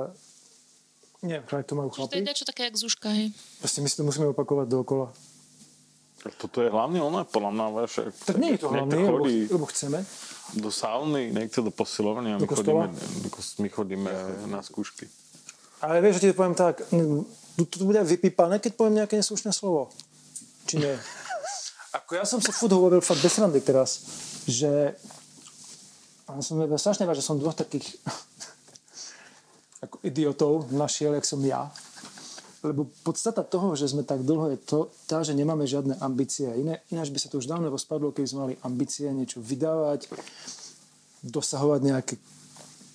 neviem, 1.21 1.45
to 1.45 1.77
majú 1.77 1.93
Čiže 1.93 2.01
to 2.01 2.03
je 2.03 2.09
chlapi. 2.09 2.25
niečo 2.25 2.45
také, 2.49 2.63
jak 2.73 2.77
Zuška, 2.81 3.09
hej. 3.13 3.37
Proste 3.61 3.85
my 3.85 3.89
si 3.93 3.97
to 4.01 4.03
musíme 4.03 4.33
opakovať 4.33 4.67
dookola. 4.67 5.13
Toto 6.23 6.63
je 6.63 6.71
hlavne 6.71 7.03
ono, 7.03 7.27
podľa 7.27 7.51
mňa, 7.51 7.65
vieš, 7.75 7.93
ak- 8.01 8.15
Tak 8.25 8.37
nie 8.39 8.55
je 8.55 8.59
to 8.59 8.71
lebo, 8.71 8.95
chodí 9.19 9.39
lebo 9.51 9.67
chceme. 9.67 9.99
do 10.55 10.71
sauny, 10.71 11.35
niekto 11.35 11.61
do 11.61 11.71
posilovania, 11.71 12.39
Do 12.39 12.47
my 12.47 12.49
kostola? 12.49 12.87
chodíme, 12.87 13.59
my 13.59 13.69
chodíme 13.69 14.11
na 14.47 14.63
skúšky. 14.63 15.11
Ale 15.83 15.99
vieš, 15.99 16.15
že 16.17 16.21
ti 16.21 16.29
to 16.31 16.39
poviem 16.39 16.55
tak, 16.55 16.87
tu, 16.87 17.27
tu 17.67 17.83
bude 17.83 17.99
vypípané, 17.99 18.63
keď 18.63 18.73
poviem 18.73 19.03
nejaké 19.03 19.19
neslušné 19.19 19.51
slovo. 19.51 19.91
Či 20.65 20.79
nie? 20.79 20.95
Ako 21.99 22.15
ja 22.15 22.23
som 22.23 22.39
si 22.39 22.55
furt 22.55 22.71
hovoril 22.71 23.03
fakt 23.03 23.19
bez 23.19 23.35
randy 23.37 23.59
teraz, 23.59 24.07
že 24.47 24.95
a 26.25 26.39
som 26.39 26.57
strašne 26.73 27.05
rád, 27.05 27.19
že 27.19 27.27
som 27.27 27.37
dvoch 27.37 27.53
takých 27.53 27.99
ako 29.85 29.99
idiotov 30.01 30.71
našiel, 30.71 31.13
jak 31.13 31.27
som 31.27 31.43
ja. 31.43 31.67
Lebo 32.63 32.87
podstata 33.03 33.43
toho, 33.43 33.75
že 33.75 33.91
sme 33.91 34.07
tak 34.07 34.23
dlho 34.23 34.55
je 34.55 34.59
to, 34.63 34.95
tá, 35.11 35.27
že 35.27 35.35
nemáme 35.35 35.67
žiadne 35.67 35.99
ambície. 35.99 36.47
Iné, 36.47 36.79
ináč 36.95 37.11
by 37.11 37.19
sa 37.19 37.27
to 37.27 37.43
už 37.43 37.51
dávno 37.51 37.67
rozpadlo, 37.75 38.15
keby 38.15 38.29
sme 38.31 38.41
mali 38.47 38.55
ambície 38.63 39.11
niečo 39.11 39.43
vydávať, 39.43 40.07
dosahovať 41.27 41.81
nejaké 41.83 42.15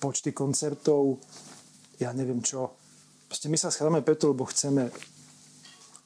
počty 0.00 0.32
koncertov, 0.32 1.20
ja 2.00 2.16
neviem 2.16 2.40
čo. 2.40 2.72
Proste 3.28 3.52
my 3.52 3.60
sa 3.60 3.68
schádzame 3.68 4.00
preto, 4.00 4.32
lebo 4.32 4.48
chceme 4.48 4.88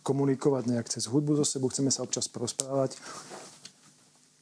komunikovať 0.02 0.64
nejak 0.66 0.90
cez 0.90 1.06
hudbu 1.06 1.38
so 1.38 1.46
sebou, 1.46 1.70
chceme 1.70 1.94
sa 1.94 2.02
občas 2.02 2.26
porozprávať. 2.26 2.98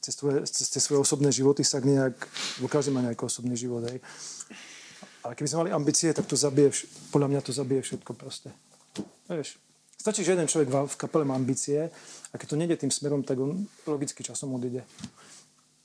Cez, 0.01 0.17
tvoje, 0.17 0.41
cez 0.49 0.65
tie 0.65 0.81
svoje 0.81 1.05
osobné 1.05 1.29
životy 1.29 1.61
sa 1.61 1.77
nejak, 1.77 2.17
lebo 2.57 2.65
každý 2.65 2.89
má 2.89 3.05
nejaký 3.05 3.21
osobný 3.21 3.53
život, 3.53 3.85
hej. 3.85 4.01
Ale 5.21 5.37
keby 5.37 5.45
sme 5.45 5.61
mali 5.61 5.71
ambície, 5.77 6.09
tak 6.09 6.25
to 6.25 6.33
zabije, 6.33 6.73
podľa 7.13 7.29
mňa 7.29 7.41
to 7.45 7.53
zabije 7.53 7.85
všetko 7.85 8.17
proste. 8.17 8.49
Vieš, 9.27 9.55
stačí, 9.95 10.23
že 10.23 10.33
jeden 10.33 10.47
človek 10.47 10.67
v 10.67 10.75
v 10.87 10.95
kapele 10.97 11.23
má 11.23 11.35
ambície 11.35 11.87
a 12.29 12.35
keď 12.35 12.47
to 12.49 12.59
nejde 12.59 12.75
tým 12.77 12.91
smerom, 12.91 13.21
tak 13.21 13.39
on 13.39 13.55
logicky 13.85 14.23
časom 14.23 14.51
odíde. 14.51 14.83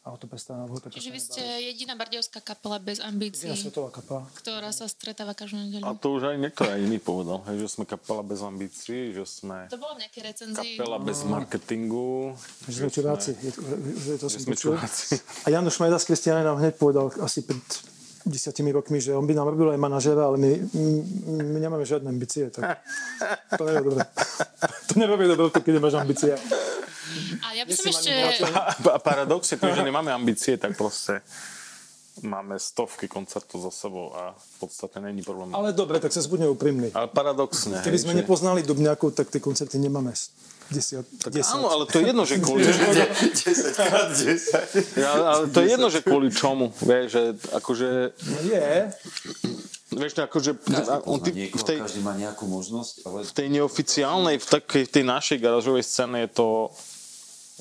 A 0.07 0.15
o 0.15 0.19
to 0.23 0.31
prestáva 0.31 0.71
na 0.71 0.71
Čiže 0.87 1.11
vy 1.11 1.19
ste 1.19 1.43
jediná 1.67 1.99
bardiovská 1.99 2.39
kapela 2.39 2.79
bez 2.79 3.03
ambícií, 3.03 3.51
Jediná 3.51 3.59
svetová 3.59 3.91
kapela. 3.91 4.23
ktorá 4.39 4.71
sa 4.71 4.87
stretáva 4.87 5.35
každú 5.35 5.59
A 5.59 5.67
nedeľu. 5.67 5.99
to 5.99 6.09
už 6.15 6.23
aj 6.31 6.37
niekto 6.39 6.63
aj 6.63 6.79
iný 6.79 7.03
povedal, 7.03 7.43
hej, 7.51 7.67
že 7.67 7.75
sme 7.75 7.85
kapela 7.91 8.23
bez 8.23 8.39
ambícií, 8.39 9.11
že 9.11 9.27
sme 9.27 9.67
To 9.67 9.75
bolo 9.75 9.99
v 9.99 10.07
nejakej 10.07 10.23
recenzii. 10.31 10.79
kapela 10.79 11.03
bez 11.03 11.27
marketingu. 11.27 12.39
Že 12.71 12.87
sme 12.87 12.91
čuráci. 12.95 13.31
Je 13.35 13.51
to, 13.51 13.61
že 13.99 14.13
to 14.15 14.27
že 14.31 14.39
sme 14.47 14.55
čuráci. 14.55 15.19
A 15.43 15.51
Janoš 15.51 15.83
Majda 15.83 15.99
z 15.99 16.07
Kristiane 16.07 16.47
nám 16.47 16.63
hneď 16.63 16.79
povedal 16.79 17.11
asi 17.19 17.43
pred 17.43 17.59
desiatimi 18.27 18.75
rokmi, 18.75 18.99
že 18.99 19.15
on 19.15 19.23
by 19.23 19.35
nám 19.39 19.55
robil 19.55 19.71
aj 19.71 19.79
manažera, 19.79 20.27
ale 20.27 20.37
my, 20.37 20.51
my, 21.31 21.59
nemáme 21.63 21.87
žiadne 21.87 22.11
ambície. 22.11 22.51
Tak 22.51 22.83
to 23.55 23.63
je 23.71 23.75
dobré. 23.79 24.03
To 24.91 24.93
nerobí 24.99 25.25
dobre, 25.31 25.47
to, 25.55 25.63
keď 25.63 25.73
nemáš 25.79 25.95
ambície. 25.95 26.35
A 27.47 27.55
ja 27.55 27.63
by 27.63 27.73
som 27.73 27.87
ešte... 27.95 28.11
A 28.83 28.99
paradox 28.99 29.55
je 29.55 29.57
tým, 29.57 29.73
že 29.73 29.87
nemáme 29.87 30.11
ambície, 30.11 30.59
tak 30.59 30.75
proste 30.75 31.23
máme 32.25 32.57
stovky 32.57 33.07
koncertov 33.09 33.61
za 33.61 33.73
sebou 33.73 34.17
a 34.17 34.33
v 34.33 34.55
podstate 34.65 35.01
není 35.05 35.21
problém. 35.21 35.53
Ale, 35.53 35.77
dobre, 35.77 36.01
tak 36.01 36.13
sa 36.17 36.25
buďme 36.25 36.49
úprimní. 36.49 36.89
ale 36.97 37.13
paradoxne. 37.13 37.77
Keby 37.85 37.99
hej, 38.01 38.05
sme 38.09 38.13
že... 38.17 38.19
nepoznali 38.25 38.65
Dubňákov, 38.65 39.13
tak 39.13 39.29
tie 39.29 39.41
koncerty 39.41 39.77
nemáme. 39.77 40.17
S- 40.67 40.75
Desiat, 40.75 41.07
desať. 41.31 41.55
Áno, 41.55 41.71
ale 41.71 41.87
to 41.87 42.03
je 42.03 42.05
jedno, 42.11 42.23
že 42.27 42.35
kvôli... 42.43 42.67
10 42.67 43.79
krát 43.79 44.11
10. 44.11 44.99
ja, 44.99 45.11
ale 45.15 45.45
to 45.47 45.59
je 45.63 45.69
jedno, 45.71 45.89
že 45.91 46.01
kvôli 46.03 46.29
čomu. 46.35 46.75
Vieš, 46.83 47.07
že 47.07 47.23
akože... 47.55 47.89
No 48.19 48.39
je. 48.51 48.71
Vieš, 49.95 50.13
akože... 50.19 50.51
On, 51.07 51.23
ty, 51.23 51.31
v, 51.31 51.47
Niekoho, 51.47 51.63
tej, 51.63 51.79
každý 51.87 52.01
má 52.03 52.19
nejakú 52.19 52.51
možnosť, 52.51 52.95
ale 53.07 53.19
v 53.23 53.33
tej 53.33 53.49
neoficiálnej, 53.55 54.37
v 54.43 54.47
takej 54.47 54.83
v 54.85 54.93
tej 54.93 55.05
našej 55.07 55.39
garážovej 55.39 55.85
scéne 55.87 56.27
je 56.27 56.31
to... 56.35 56.47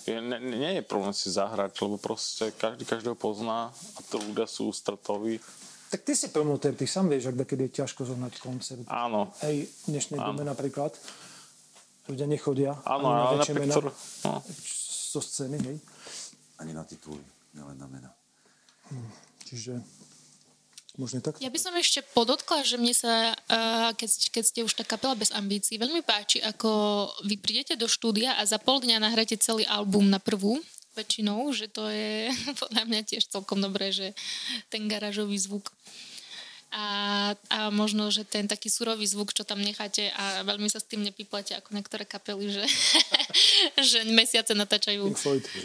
Je, 0.06 0.18
ne, 0.22 0.38
nie 0.38 0.72
je 0.78 0.84
problém 0.86 1.14
si 1.14 1.34
zahrať, 1.34 1.78
lebo 1.82 1.98
proste 1.98 2.54
každý 2.58 2.86
každého 2.86 3.18
pozná 3.18 3.74
a 3.74 4.00
to 4.10 4.22
ľudia 4.22 4.46
sú 4.46 4.70
stratoví. 4.70 5.42
Tak 5.90 6.02
ty 6.02 6.14
si 6.14 6.30
promotér, 6.30 6.74
ty 6.78 6.86
sám 6.90 7.10
vieš, 7.10 7.30
ak 7.32 7.46
kedy 7.46 7.70
je 7.70 7.82
ťažko 7.82 8.06
zohnať 8.06 8.34
koncert. 8.42 8.86
Áno, 8.86 9.34
Hej, 9.46 9.70
v 9.86 9.98
dnešnej 9.98 10.18
dobe 10.22 10.42
napríklad. 10.46 10.94
Ľudia 12.06 12.28
nechodia 12.30 12.72
áno, 12.86 13.10
na 13.10 13.22
ale 13.26 13.42
väčšie 13.42 13.54
mená 13.58 13.74
napríklad... 13.74 13.98
No. 14.26 14.40
zo 15.16 15.22
scény, 15.24 15.58
hej. 15.58 15.78
ani 16.62 16.72
na 16.76 16.84
tituly, 16.86 17.24
nielen 17.56 17.78
na 17.80 17.88
mena. 17.90 18.12
Čiže 19.46 19.82
možno 20.98 21.20
tak. 21.24 21.42
Ja 21.42 21.50
by 21.50 21.60
som 21.60 21.74
ešte 21.76 22.06
podotkla, 22.14 22.62
že 22.62 22.78
mne 22.78 22.94
sa, 22.94 23.34
uh, 23.34 23.92
keď, 23.98 24.10
keď 24.32 24.44
ste 24.44 24.60
už 24.64 24.74
tá 24.78 24.84
kapela 24.86 25.18
bez 25.18 25.32
ambícií, 25.34 25.82
veľmi 25.82 26.06
páči, 26.06 26.40
ako 26.44 26.70
vy 27.26 27.36
prídete 27.40 27.74
do 27.76 27.90
štúdia 27.90 28.38
a 28.38 28.46
za 28.46 28.62
pol 28.62 28.80
dňa 28.84 29.02
nahráte 29.02 29.36
celý 29.40 29.66
album 29.66 30.08
na 30.08 30.22
prvú 30.22 30.62
väčšinou, 30.96 31.52
že 31.52 31.68
to 31.68 31.92
je 31.92 32.32
podľa 32.62 32.84
mňa 32.88 33.02
tiež 33.04 33.28
celkom 33.28 33.60
dobré, 33.60 33.92
že 33.92 34.16
ten 34.72 34.88
garážový 34.88 35.36
zvuk. 35.36 35.70
A, 36.76 36.86
a 37.48 37.60
možno, 37.72 38.12
že 38.12 38.28
ten 38.28 38.52
taký 38.52 38.68
surový 38.68 39.08
zvuk, 39.08 39.32
čo 39.32 39.48
tam 39.48 39.64
necháte 39.64 40.12
a 40.12 40.44
veľmi 40.44 40.68
sa 40.68 40.84
s 40.84 40.92
tým 40.92 41.08
nepíplete 41.08 41.56
ako 41.56 41.72
niektoré 41.72 42.04
kapely, 42.04 42.52
že, 42.52 42.68
že 43.96 44.04
mesiace 44.12 44.52
natáčajú. 44.52 45.08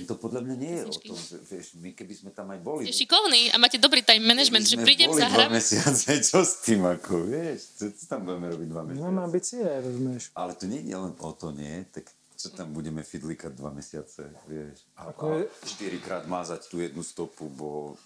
To 0.07 0.15
podľa 0.15 0.47
mňa 0.47 0.55
nie 0.55 0.75
je 0.79 0.83
o 0.87 0.95
tom, 0.95 1.19
vieš, 1.51 1.75
my 1.83 1.91
keby 1.99 2.15
sme 2.15 2.31
tam 2.31 2.55
aj 2.55 2.63
boli. 2.63 2.87
Ste 2.87 3.11
šikovní 3.11 3.51
a 3.51 3.59
máte 3.59 3.83
dobrý 3.83 4.07
time 4.07 4.23
management, 4.23 4.71
že 4.71 4.79
prídem, 4.79 5.11
zahrám. 5.11 5.51
Dva 5.51 5.59
mesiace, 5.59 6.23
čo 6.23 6.47
s 6.47 6.63
tým 6.63 6.87
ako, 6.87 7.27
vieš, 7.27 7.75
čo, 7.75 7.85
čo 7.91 8.05
tam 8.07 8.31
budeme 8.31 8.47
robiť 8.47 8.69
dva 8.71 8.83
mesiace? 8.87 9.03
Mám 9.03 9.19
ambície, 9.19 9.63
rozumieš. 9.67 10.31
Ale 10.39 10.55
to 10.55 10.71
nie 10.71 10.87
je 10.87 10.95
len 10.95 11.15
o 11.19 11.31
to, 11.35 11.51
nie, 11.51 11.91
tak 11.91 12.07
čo 12.39 12.55
tam 12.55 12.71
budeme 12.71 13.03
fidlikať 13.03 13.53
dva 13.59 13.75
mesiace, 13.75 14.31
vieš. 14.47 14.87
A, 14.95 15.11
a 15.11 15.45
štyrikrát 15.67 16.31
mázať 16.31 16.71
tú 16.71 16.79
jednu 16.79 17.03
stopu, 17.03 17.51
bo 17.51 17.99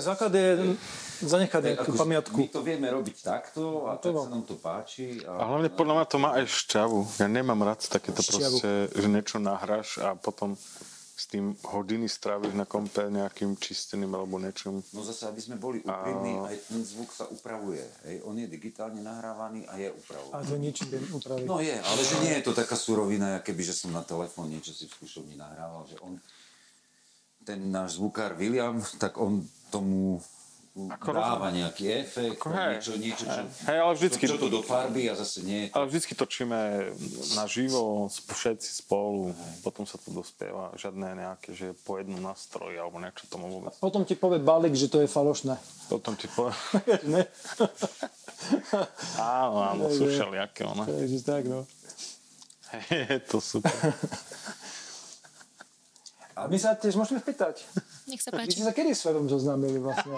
základ 0.00 0.32
je 0.32 0.78
zanechať 1.20 1.60
nejakú 1.74 1.92
pamiatku. 1.92 2.38
My 2.38 2.48
to 2.48 2.62
vieme 2.64 2.88
robiť 2.88 3.16
takto 3.20 3.90
a 3.90 4.00
tak 4.00 4.16
sa 4.16 4.28
nám 4.32 4.44
to 4.46 4.56
páči. 4.56 5.20
A, 5.26 5.36
a 5.36 5.44
hlavne 5.52 5.68
podľa 5.74 5.94
mňa 6.00 6.06
to 6.08 6.16
má 6.16 6.30
aj 6.38 6.44
šťavu. 6.48 6.98
Ja 7.20 7.28
nemám 7.28 7.60
rád 7.66 7.84
takéto 7.84 8.24
šťavu. 8.24 8.58
proste, 8.62 8.70
že 8.94 9.06
niečo 9.10 9.36
nahráš 9.42 10.00
a 10.00 10.16
potom 10.16 10.56
s 11.22 11.30
tým 11.30 11.54
hodiny 11.70 12.10
stráviš 12.10 12.56
na 12.56 12.66
kompe 12.66 13.06
nejakým 13.06 13.54
čisteným 13.54 14.10
alebo 14.10 14.42
niečím. 14.42 14.82
No 14.90 15.06
zase, 15.06 15.30
aby 15.30 15.38
sme 15.38 15.54
boli 15.54 15.78
úprimní, 15.84 16.34
a... 16.42 16.50
aj 16.50 16.56
ten 16.66 16.82
zvuk 16.82 17.14
sa 17.14 17.30
upravuje. 17.30 17.84
Hej? 18.08 18.26
On 18.26 18.34
je 18.34 18.50
digitálne 18.50 18.98
nahrávaný 19.04 19.62
a 19.70 19.78
je 19.78 19.92
upravovaný. 19.92 20.34
A 20.34 20.42
to 20.42 20.56
nič 20.58 20.76
upraviť. 21.14 21.46
No 21.46 21.62
je, 21.62 21.78
ale 21.78 22.00
že 22.02 22.16
nie 22.26 22.34
je 22.40 22.42
to 22.42 22.52
taká 22.56 22.74
surovina, 22.74 23.38
keby 23.38 23.62
že 23.62 23.76
som 23.76 23.94
na 23.94 24.02
telefón 24.02 24.50
niečo 24.50 24.74
si 24.74 24.90
v 24.90 24.98
skúšovni 24.98 25.38
nahrával, 25.38 25.86
že 25.86 26.00
on 26.02 26.18
ten 27.46 27.70
náš 27.70 28.02
zvukár 28.02 28.34
William, 28.34 28.78
tak 28.98 29.18
on 29.18 29.42
tomu 29.72 30.20
ako 30.72 31.12
dáva 31.12 31.52
nejaký 31.52 31.84
efekt, 32.00 32.40
ako 32.40 32.48
hej, 32.48 32.80
niečo, 32.80 32.92
niečo 32.96 33.24
čo, 33.28 33.40
hej, 33.68 33.76
ale 33.76 33.92
vždycky, 33.92 34.24
čo, 34.24 34.40
čo 34.40 34.40
to 34.40 34.48
do 34.48 34.64
farby 34.64 35.04
a 35.04 35.12
zase 35.12 35.44
nie. 35.44 35.68
Ale 35.68 35.84
vždycky 35.84 36.16
točíme 36.16 36.88
naživo, 37.36 38.08
všetci 38.08 38.80
spolu, 38.80 39.36
hej. 39.36 39.54
potom 39.60 39.84
sa 39.84 40.00
to 40.00 40.08
dospieva, 40.08 40.72
žiadne 40.80 41.12
nejaké, 41.12 41.52
že 41.52 41.76
po 41.84 42.00
jednu 42.00 42.16
nástroj 42.24 42.72
alebo 42.72 42.96
niečo 43.04 43.28
tomu 43.28 43.52
vôbec. 43.52 43.76
Potom 43.84 44.08
ti 44.08 44.16
povie 44.16 44.40
balík, 44.40 44.72
že 44.72 44.88
to 44.88 45.04
je 45.04 45.12
falošné. 45.12 45.60
Potom 45.92 46.16
ti 46.16 46.24
povie... 46.32 46.56
áno, 49.20 49.58
áno, 49.76 49.92
sú 49.92 50.08
všelijaké, 50.08 50.64
ono. 50.64 50.88
Takže 50.88 51.20
tak, 51.20 51.52
no. 51.52 51.68
je 52.88 53.20
to 53.28 53.40
super. 53.40 53.92
A 56.32 56.48
my 56.48 56.56
sa 56.56 56.72
tiež 56.74 56.96
môžeme 56.96 57.20
spýtať. 57.20 57.60
Nech 58.08 58.24
sa 58.24 58.32
páči. 58.32 58.48
Vy 58.48 58.52
ste 58.56 58.64
sa 58.64 58.72
kedy 58.72 58.96
s 58.96 59.04
Fedom 59.04 59.28
zoznámili 59.28 59.76
vlastne? 59.76 60.16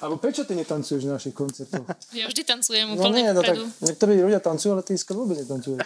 Alebo 0.00 0.16
prečo 0.16 0.48
ty 0.48 0.56
netancuješ 0.56 1.04
na 1.04 1.16
našich 1.20 1.36
koncertoch? 1.36 1.84
Ja 2.16 2.28
vždy 2.28 2.42
tancujem 2.44 2.88
no 2.88 2.96
úplne 2.96 3.10
no 3.10 3.16
nie, 3.20 3.28
no 3.36 3.40
tak 3.44 3.56
niektorí 3.84 4.20
ľudia 4.24 4.40
tancujú, 4.40 4.76
ale 4.76 4.82
ty 4.84 4.96
skoro 4.96 5.24
vôbec 5.24 5.40
netancuješ. 5.44 5.80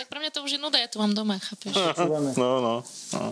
Tak 0.00 0.06
pre 0.08 0.18
mňa 0.20 0.30
to 0.32 0.40
už 0.44 0.56
je 0.56 0.60
nuda, 0.60 0.80
ja 0.80 0.88
to 0.88 0.96
mám 0.96 1.12
doma, 1.12 1.36
chápeš? 1.36 1.76
No, 2.40 2.60
no, 2.60 2.74
no. 3.12 3.26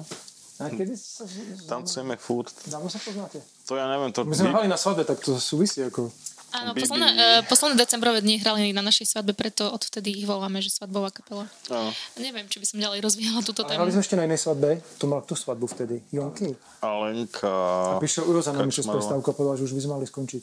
A 0.61 0.69
kedy 0.69 0.93
sa... 0.93 1.25
Tancujeme 1.65 2.21
furt. 2.21 2.53
Dávno 2.69 2.93
sa 2.93 3.01
poznáte? 3.01 3.41
To 3.65 3.81
ja 3.81 3.89
neviem. 3.89 4.13
To... 4.13 4.29
My 4.29 4.37
sme 4.37 4.53
hrali 4.53 4.69
na 4.69 4.77
svadbe, 4.77 5.09
tak 5.09 5.17
to 5.25 5.41
súvisí 5.41 5.81
ako... 5.81 6.13
Áno, 6.51 6.75
posledné, 6.75 7.09
uh, 7.15 7.41
posledné 7.47 7.77
decembrové 7.79 8.19
dni 8.21 8.43
hrali 8.43 8.75
na 8.75 8.83
našej 8.83 9.15
svadbe, 9.15 9.33
preto 9.39 9.71
odvtedy 9.71 10.11
ich 10.11 10.27
voláme, 10.27 10.59
že 10.59 10.75
svadbová 10.75 11.15
kapela. 11.15 11.47
Áno. 11.71 11.95
Neviem, 12.19 12.51
či 12.51 12.59
by 12.59 12.67
som 12.67 12.79
ďalej 12.83 12.99
rozvíjala 13.07 13.41
túto 13.47 13.63
tému. 13.63 13.79
Hrali 13.79 13.95
sme 13.95 14.03
ešte 14.03 14.19
na 14.19 14.27
inej 14.27 14.43
svadbe, 14.43 14.83
to 14.99 15.05
mal 15.07 15.23
tú 15.23 15.39
svadbu 15.39 15.71
vtedy, 15.71 16.03
Jonky. 16.11 16.55
Alenka. 16.83 17.55
A 17.95 18.03
prišiel 18.03 18.27
Ujo 18.27 18.43
za 18.43 18.51
nami, 18.51 18.75
čo 18.75 18.83
z 18.83 18.91
prestávku 18.91 19.31
a 19.31 19.35
povedal, 19.35 19.57
že 19.63 19.71
už 19.71 19.79
by 19.79 19.83
sme 19.87 19.93
mali 20.03 20.07
skončiť. 20.11 20.43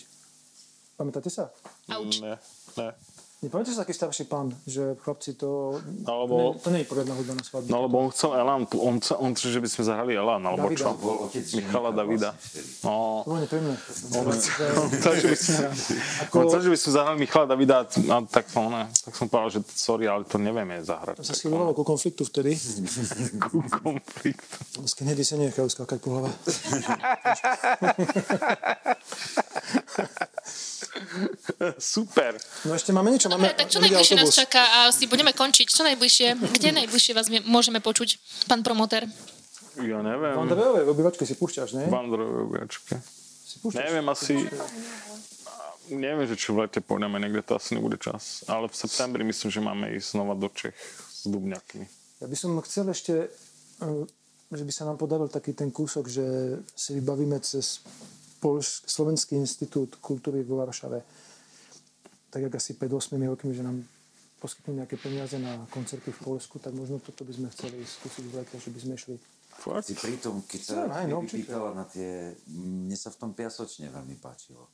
Pamätáte 0.95 1.29
sa? 1.29 1.51
Auč. 1.91 2.23
Ne, 2.23 2.39
ne. 2.79 2.89
Nepamätáš 3.37 3.77
sa 3.77 3.85
taký 3.85 3.93
starší 3.93 4.25
pán, 4.25 4.49
že 4.65 4.97
chlapci 4.97 5.37
to... 5.37 5.77
Alebo, 6.09 6.57
ne, 6.57 6.59
to 6.59 6.73
nie 6.73 6.81
je 6.81 6.89
poriadna 6.89 7.13
hudba 7.13 7.37
na 7.37 7.45
svadbu. 7.45 7.69
No 7.69 7.85
lebo 7.85 8.01
on 8.01 8.09
chcel 8.09 8.33
Elan, 8.33 8.65
on, 8.65 8.97
chcel, 8.97 9.13
on 9.21 9.37
chcel, 9.37 9.53
že 9.53 9.61
by 9.61 9.69
sme 9.69 9.83
zahrali 9.85 10.17
Elan, 10.17 10.41
alebo 10.41 10.65
Davida. 10.65 10.81
čo? 10.81 10.97
Michala 11.53 11.93
Davida. 11.93 12.33
No. 12.81 13.21
To 13.21 13.29
bolo 13.29 13.45
nepríjemné. 13.45 13.77
On, 14.17 14.25
on, 14.81 14.89
chcel, 14.89 15.13
že 15.21 15.27
by 15.29 15.37
sme, 15.37 15.69
Ako... 16.25 16.33
on 16.33 16.49
chcel, 16.49 16.61
že 16.65 16.69
by 16.73 16.77
sme 16.81 16.91
zahrali 16.97 17.17
Michala 17.21 17.45
Davida, 17.45 17.85
a 17.85 18.17
tak, 18.25 18.49
no, 18.57 18.73
ne, 18.73 18.89
tak 18.89 19.13
som 19.13 19.29
povedal, 19.29 19.49
že 19.53 19.61
sorry, 19.69 20.09
ale 20.09 20.25
to 20.25 20.41
nevieme 20.41 20.81
zahrať. 20.81 21.21
To 21.21 21.29
sa 21.29 21.37
schýlovalo 21.37 21.77
ku 21.77 21.85
konfliktu 21.85 22.25
vtedy. 22.25 22.57
ku 23.53 23.61
konfliktu. 23.69 24.81
Skinheady 24.81 25.21
sa 25.21 25.37
nenechajú 25.37 25.69
skákať 25.69 26.01
po 26.01 26.25
hlave. 26.25 26.33
Super. 31.77 32.37
No 32.65 32.73
ešte 32.73 32.91
máme 32.91 33.13
niečo. 33.13 33.29
Dobre, 33.29 33.51
máme 33.51 33.57
tak 33.57 33.69
čo 33.69 33.79
najbližšie 33.81 34.15
nás 34.17 34.33
čaká 34.33 34.63
a 34.63 34.79
si 34.91 35.05
budeme 35.05 35.31
končiť. 35.31 35.67
Čo 35.69 35.83
najbližšie? 35.87 36.27
Kde 36.37 36.69
najbližšie 36.83 37.13
vás 37.17 37.27
môžeme 37.45 37.79
počuť, 37.79 38.17
pán 38.49 38.61
promotér? 38.61 39.09
Ja 39.77 40.01
neviem. 40.01 40.33
V 40.33 40.41
Andrejovej 40.49 40.83
obyvačke 40.89 41.23
si 41.23 41.37
púšťaš, 41.37 41.77
ne? 41.77 41.85
V 41.85 41.93
Andrejovej 41.93 42.43
obyvačke. 42.49 42.93
Si 43.45 43.57
púšťaš? 43.61 43.81
Neviem, 43.85 44.05
asi... 44.09 44.33
Neviem, 45.87 46.27
že 46.27 46.35
či 46.35 46.51
v 46.51 46.67
lete 46.67 46.83
pôjdeme, 46.83 47.15
niekde 47.15 47.47
to 47.47 47.55
asi 47.55 47.79
nebude 47.79 47.95
čas. 47.95 48.43
Ale 48.51 48.67
v 48.67 48.75
septembri 48.75 49.23
myslím, 49.23 49.47
že 49.47 49.61
máme 49.63 49.85
ísť 49.95 50.19
znova 50.19 50.35
do 50.35 50.51
Čech 50.51 50.75
s 51.07 51.31
Dubňakmi. 51.31 51.85
Ja 52.19 52.27
by 52.27 52.35
som 52.35 52.59
chcel 52.59 52.91
ešte, 52.91 53.31
eh, 53.31 54.03
že 54.51 54.63
by 54.67 54.73
sa 54.75 54.83
nám 54.83 54.99
podaril 54.99 55.31
taký 55.31 55.55
ten 55.55 55.71
kúsok, 55.71 56.11
že 56.11 56.25
si 56.75 56.91
vybavíme 56.99 57.39
cez 57.39 57.79
Polsk, 58.37 58.85
Slovenský 58.85 59.35
institút 59.37 59.97
kultúry 59.97 60.45
vo 60.45 60.61
Varšave. 60.61 61.01
Tak 62.29 62.39
jak 62.47 62.53
asi 62.55 62.77
5-8 62.77 63.17
rokmi, 63.23 63.51
že 63.55 63.63
nám 63.65 63.81
poskytnú 64.37 64.77
nejaké 64.77 65.01
peniaze 65.01 65.41
na 65.41 65.65
koncerty 65.73 66.13
v 66.13 66.19
Polsku, 66.21 66.61
tak 66.61 66.77
možno 66.77 67.01
toto 67.01 67.25
by 67.25 67.33
sme 67.33 67.47
chceli 67.49 67.81
skúsiť 67.81 68.23
v 68.29 68.33
lete, 68.37 68.55
že 68.61 68.69
by 68.69 68.79
sme 68.79 68.95
šli. 68.95 69.15
Fakt? 69.57 69.89
Si 69.89 69.97
pri 69.97 70.21
tom, 70.21 70.45
keď 70.45 70.61
sa 70.61 70.85
no, 70.85 71.17
no, 71.17 71.19
vypýtala 71.25 71.73
na 71.73 71.89
tie... 71.89 72.37
Mne 72.53 72.93
sa 72.93 73.09
v 73.09 73.17
tom 73.17 73.31
piasočne 73.33 73.89
veľmi 73.89 74.21
páčilo. 74.21 74.69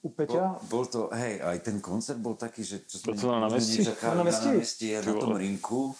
U 0.00 0.08
Peťa? 0.14 0.64
Bol, 0.64 0.64
bol 0.72 0.84
to, 0.88 1.00
hej, 1.12 1.44
aj 1.44 1.58
ten 1.60 1.76
koncert 1.84 2.16
bol 2.16 2.38
taký, 2.38 2.64
že 2.64 2.88
čo 2.88 3.02
sme 3.02 3.18
to 3.18 3.28
na 3.28 3.44
námestí? 3.44 3.84
nečakali 3.84 4.16
na 4.16 4.24
námestí 4.32 4.86
a 4.96 5.04
na 5.04 5.14
tom 5.18 5.36
rinku. 5.36 5.92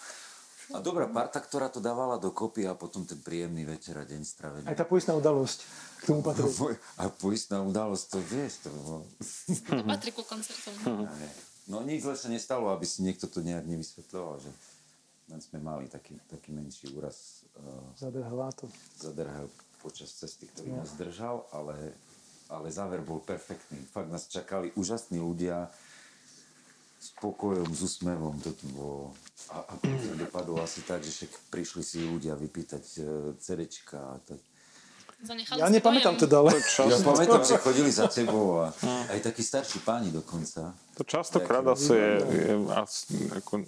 A 0.73 0.85
dobrá 0.85 1.09
parta, 1.09 1.41
ktorá 1.41 1.73
to 1.73 1.81
dávala 1.81 2.21
dokopy 2.21 2.69
a 2.69 2.77
potom 2.77 3.05
ten 3.05 3.21
príjemný 3.21 3.65
večer 3.65 3.97
a 4.01 4.05
deň 4.05 4.23
stravený. 4.25 4.65
Aj 4.69 4.77
tá 4.77 4.85
poistná 4.85 5.17
udalosť 5.17 5.65
k 5.99 6.03
tomu 6.07 6.23
patrí. 6.23 6.47
A 6.97 7.11
poistná 7.11 7.61
udalosť, 7.63 8.05
to 8.15 8.19
vieš, 8.23 8.53
to 8.67 8.71
bolo... 8.71 9.03
To 9.69 9.83
patrí 9.85 10.11
ku 10.15 10.23
koncertom. 10.23 10.75
No 11.69 11.85
nič 11.85 12.01
zle 12.01 12.17
sa 12.17 12.33
nestalo, 12.33 12.73
aby 12.73 12.89
si 12.89 13.05
niekto 13.05 13.29
to 13.29 13.45
nejak 13.45 13.69
nevysvetľoval, 13.69 14.41
že 14.41 14.49
len 15.29 15.37
sme 15.45 15.61
mali 15.61 15.85
taký, 15.85 16.17
taký 16.25 16.57
menší 16.57 16.89
úraz. 16.97 17.45
Uh, 17.61 17.93
zadrhal 17.93 18.49
to. 18.57 18.73
Zadrhal 18.97 19.53
počas 19.85 20.09
cesty, 20.17 20.49
ktorý 20.49 20.73
no. 20.73 20.81
nás 20.81 20.97
držal, 20.97 21.45
ale, 21.53 21.93
ale 22.49 22.73
záver 22.73 23.05
bol 23.05 23.21
perfektný. 23.21 23.85
Fakt 23.93 24.09
nás 24.09 24.33
čakali 24.33 24.73
úžasní 24.81 25.21
ľudia, 25.21 25.69
s 26.99 27.15
pokojom, 27.23 27.71
s 27.71 27.81
úsmevom. 27.83 28.35
To 28.43 28.51
bolo... 28.75 28.99
A, 29.55 29.63
a 29.63 29.73
potom 29.79 30.19
dopadlo 30.19 30.59
asi 30.61 30.83
tak, 30.83 31.01
že 31.07 31.15
však 31.15 31.33
prišli 31.49 31.83
si 31.87 31.99
ľudia 32.03 32.35
vypýtať 32.35 32.85
uh, 33.01 33.07
CDčka 33.39 33.97
a 33.97 34.17
tak. 34.25 34.41
Zanechali 35.19 35.59
ja 35.59 35.67
nepamätám 35.67 36.15
teda, 36.15 36.47
ale... 36.47 36.55
Ja 36.63 36.99
pamätám, 37.03 37.43
že 37.43 37.59
chodili 37.59 37.91
za 37.91 38.07
tebou 38.07 38.63
a 38.63 38.71
aj 39.13 39.19
takí 39.19 39.43
starší 39.43 39.83
páni 39.83 40.15
dokonca. 40.15 40.71
To 40.95 41.03
častokrát 41.03 41.67
asi 41.67 41.91
je, 41.91 42.13
je 42.23 42.55
asi 42.71 43.27
ako, 43.35 43.67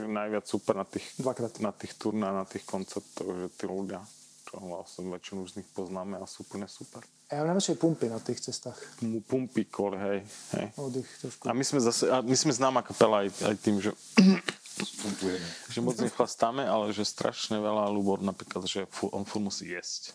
najviac 0.00 0.48
super 0.48 0.80
na 0.80 0.88
tých, 0.88 1.04
Dvakrát. 1.20 1.60
na 1.60 1.72
tých 1.76 1.92
turnách, 2.00 2.34
na 2.34 2.46
tých 2.48 2.64
koncertoch, 2.64 3.28
že 3.36 3.46
tí 3.52 3.64
ľudia, 3.68 4.00
čo 4.48 4.56
vlastne 4.64 5.12
väčšinu 5.12 5.44
z 5.44 5.52
nich 5.60 5.68
poznáme 5.76 6.16
a 6.16 6.24
sú 6.24 6.48
úplne 6.48 6.64
super. 6.64 7.04
A 7.28 7.36
ja 7.36 7.44
mám 7.44 7.52
najväčšie 7.52 7.76
pumpy 7.76 8.08
na 8.08 8.20
tých 8.24 8.40
cestách. 8.40 8.80
Pumpy 9.28 9.68
kol, 9.68 9.92
hej. 9.92 10.24
hej. 10.56 10.66
Oddych 10.80 11.08
trošku. 11.20 11.44
A 11.44 11.52
my 11.52 11.60
sme 11.60 11.84
zase, 11.84 12.08
a 12.08 12.24
my 12.24 12.32
sme 12.32 12.52
známa 12.56 12.80
kapela 12.80 13.28
aj, 13.28 13.28
aj 13.44 13.56
tým, 13.60 13.76
že 13.84 13.92
Pumpujeme. 14.78 15.48
že 15.70 15.80
moc 15.80 15.96
nechlastáme, 15.98 16.62
ale 16.62 16.94
že 16.94 17.02
strašne 17.04 17.58
veľa 17.58 17.90
Lubor 17.90 18.22
napríklad, 18.22 18.66
že 18.66 18.86
fu, 18.86 19.10
on 19.10 19.26
furt 19.26 19.42
musí 19.42 19.74
jesť. 19.74 20.14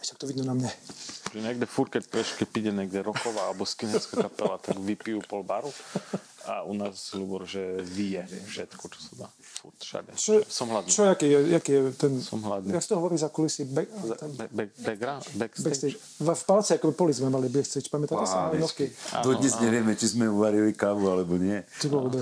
Ešte 0.00 0.20
to 0.20 0.28
vidno 0.28 0.44
na 0.44 0.54
mne. 0.54 0.70
Že 1.34 1.40
niekde 1.42 1.66
furt, 1.66 1.90
keď 1.90 2.04
peš, 2.06 2.38
keď 2.38 2.48
príde 2.48 2.70
niekde 2.70 3.02
roková 3.02 3.50
alebo 3.50 3.66
skinecká 3.66 4.30
kapela, 4.30 4.56
tak 4.62 4.78
vypijú 4.78 5.20
pol 5.26 5.42
baru. 5.42 5.70
A 6.46 6.62
u 6.62 6.78
nás 6.78 7.10
Lubor, 7.18 7.42
že 7.42 7.82
vyje 7.82 8.22
všetko, 8.46 8.84
čo 8.86 9.00
sa 9.02 9.12
dá. 9.26 9.28
Furt, 9.42 9.74
všade. 9.82 10.14
Čo, 10.14 10.46
Som 10.46 10.70
hladný. 10.70 10.94
Čo, 10.94 11.10
aký 11.10 11.26
je, 11.26 11.38
aký 11.58 11.70
je 11.74 11.80
ten... 11.98 12.12
Som 12.22 12.38
hladný. 12.46 12.70
Jak 12.70 12.86
to 12.86 12.94
hovorí 13.02 13.18
za 13.18 13.34
kulisy? 13.34 13.66
Back, 13.66 13.90
Be, 13.90 14.46
be, 14.54 14.64
background, 14.78 15.26
backstage. 15.34 15.66
backstage. 15.66 15.96
V, 16.22 16.28
v 16.30 16.44
palce, 16.46 16.78
ako 16.78 16.94
poli 16.94 17.10
sme 17.10 17.34
mali 17.34 17.50
backstage. 17.50 17.90
Pamätáte 17.90 18.30
sa? 18.30 18.54
Novky. 18.54 18.94
Dodnes 19.26 19.58
nevieme, 19.58 19.98
či 19.98 20.14
sme 20.14 20.30
uvarili 20.30 20.70
kávu, 20.70 21.10
alebo 21.10 21.34
nie. 21.34 21.58
Čo 21.82 21.90
bolo, 21.90 22.14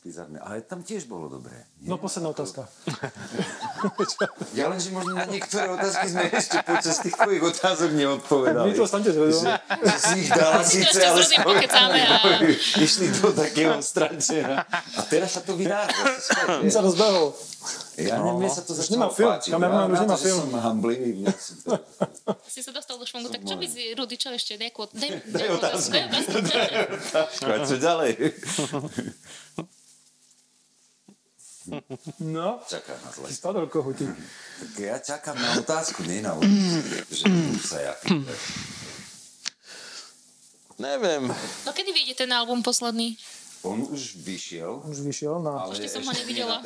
bizarné. 0.00 0.40
Ale 0.40 0.64
tam 0.64 0.80
tiež 0.80 1.04
bolo 1.04 1.28
dobré. 1.28 1.68
Nie? 1.80 1.92
No, 1.92 2.00
posledná 2.00 2.32
otázka. 2.32 2.64
ja 4.58 4.72
len, 4.72 4.80
že 4.80 4.90
možno 4.96 5.12
na 5.12 5.28
niektoré 5.28 5.68
otázky 5.68 6.06
sme 6.08 6.24
ešte 6.32 6.56
počas 6.64 6.96
tých 7.04 7.16
tvojich 7.16 7.44
otázok 7.44 7.90
neodpovedali. 7.92 8.72
My 8.72 8.76
to 8.76 8.88
zvedom. 8.88 9.42
Že, 9.44 9.52
že 9.84 9.98
si 10.00 10.14
ich 10.24 10.30
dala 10.32 10.60
síce, 10.64 10.98
ale 11.04 11.22
skôr, 11.24 11.54
a... 11.60 11.84
išli 12.84 13.06
do 13.20 13.28
takého 13.36 13.76
strančera. 13.84 14.64
A 14.96 15.00
teraz 15.04 15.36
sa 15.36 15.44
to 15.44 15.52
vydá. 15.54 15.84
On 16.48 16.70
sa 16.72 16.80
rozbehol. 16.80 17.36
Ja 18.00 18.16
no, 18.16 18.40
neviem, 18.40 18.48
sa 18.48 18.64
to 18.64 18.72
začalo 18.72 18.96
nemá 18.96 19.08
film. 19.12 19.28
páčiť. 19.28 19.50
Kameraman 19.52 19.92
už 19.92 20.00
nemá 20.08 20.16
to, 20.16 20.24
film. 20.24 20.40
Som 20.48 20.56
hamblivý. 20.56 21.10
Si 22.48 22.60
sa 22.64 22.72
dostal 22.72 22.96
do 22.96 23.04
švungu, 23.04 23.28
tak 23.28 23.44
čo 23.44 23.60
by 23.60 23.66
si, 23.68 23.92
Rudy, 23.92 24.16
čo 24.16 24.32
ešte? 24.32 24.56
Daj, 24.56 24.72
daj, 24.72 24.88
daj, 24.96 25.10
daj 25.28 25.48
otázku. 25.60 25.92
Daj 25.92 26.84
otázku. 26.96 27.44
A 27.44 27.56
čo 27.68 27.76
ďalej? 27.76 28.10
No, 32.20 32.60
Čaká 32.66 32.94
na 33.04 33.10
zle. 33.14 33.26
Spadol 33.32 33.66
kohutík. 33.66 34.10
Tak 34.60 34.70
ja 34.78 34.96
čakám 34.98 35.36
na 35.38 35.56
otázku, 35.58 36.02
nie 36.04 36.20
na 36.20 36.34
otázku. 36.34 36.78
že 37.10 37.24
sa 37.62 37.78
ja 37.80 37.92
Neviem. 40.80 41.28
No 41.68 41.70
kedy 41.76 41.92
vyjde 41.92 42.14
ten 42.24 42.32
album 42.32 42.64
posledný? 42.64 43.20
On 43.60 43.76
už 43.84 44.16
vyšiel. 44.24 44.80
Už 44.88 45.04
vyšiel 45.04 45.36
na... 45.44 45.68
Ale 45.68 45.76
ešte 45.76 46.00
som 46.00 46.00
ho 46.00 46.12
nevidela. 46.16 46.64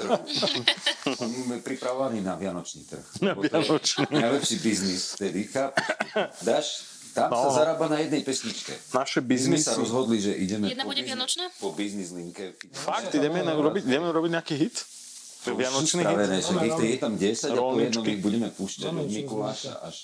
On 1.19 1.31
je 1.51 1.59
pripravovaný 1.59 2.23
na 2.23 2.39
Vianočný 2.39 2.87
trh. 2.87 3.03
Na 3.19 3.35
Vianočný. 3.35 4.07
Najlepší 4.15 4.57
biznis 4.63 5.19
vtedy? 5.19 5.51
Dáš, 6.47 6.94
tam 7.15 7.31
No. 7.31 7.39
sa 7.41 7.51
zarába 7.57 7.87
na 7.87 7.99
jednej 7.99 8.21
pesničke. 8.21 8.75
Naše 8.91 9.19
My 9.19 9.31
sme 9.31 9.31
biznisy. 9.55 9.65
sa 9.65 9.75
rozhodli, 9.75 10.19
že 10.19 10.35
ideme 10.35 10.67
Jedna 10.67 10.83
po, 10.83 10.91
bude 10.91 11.01
vianočná? 11.01 11.45
po 11.57 11.71
biznis 11.71 12.11
linke. 12.11 12.59
Fakt, 12.73 13.11
ideme 13.13 13.41
na- 13.41 13.55
robiť, 13.55 13.83
ideme 13.85 14.11
robiť 14.11 14.31
nejaký 14.33 14.55
hit? 14.57 14.77
Vianočný 15.47 16.03
hit? 16.03 16.19
že 16.41 16.57
ich 16.59 16.75
je 16.91 16.99
tam 16.99 17.15
10 17.15 17.23
a 17.47 17.55
po 17.55 17.77
jednom 17.77 18.03
Rolničky. 18.03 18.09
ich 18.11 18.21
budeme 18.21 18.49
púšťať 18.51 18.91
od 18.91 19.07
Mikuláša 19.07 19.73
až 19.79 19.97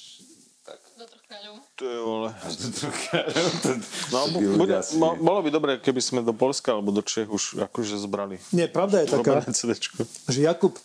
tak. 0.62 0.78
Do 0.94 1.02
troch 1.02 1.24
kráľov. 1.24 1.54
To 1.74 1.84
je 1.84 1.98
vole. 1.98 2.28
Až 2.38 2.52
do. 2.54 2.68
No, 4.12 4.18
bu- 4.28 4.56
bude, 4.56 4.76
mo- 4.94 5.16
bolo 5.16 5.40
by 5.40 5.50
dobré, 5.50 5.72
keby 5.76 5.98
sme 5.98 6.20
do 6.20 6.30
Polska 6.32 6.70
alebo 6.70 6.90
do 6.90 7.00
Čech 7.00 7.26
už 7.26 7.58
akože 7.62 7.96
zbrali. 7.96 8.36
Nie, 8.50 8.66
pravda 8.66 9.00
je 9.00 9.06
taká, 9.10 9.40
že 10.28 10.40
Jakub, 10.40 10.76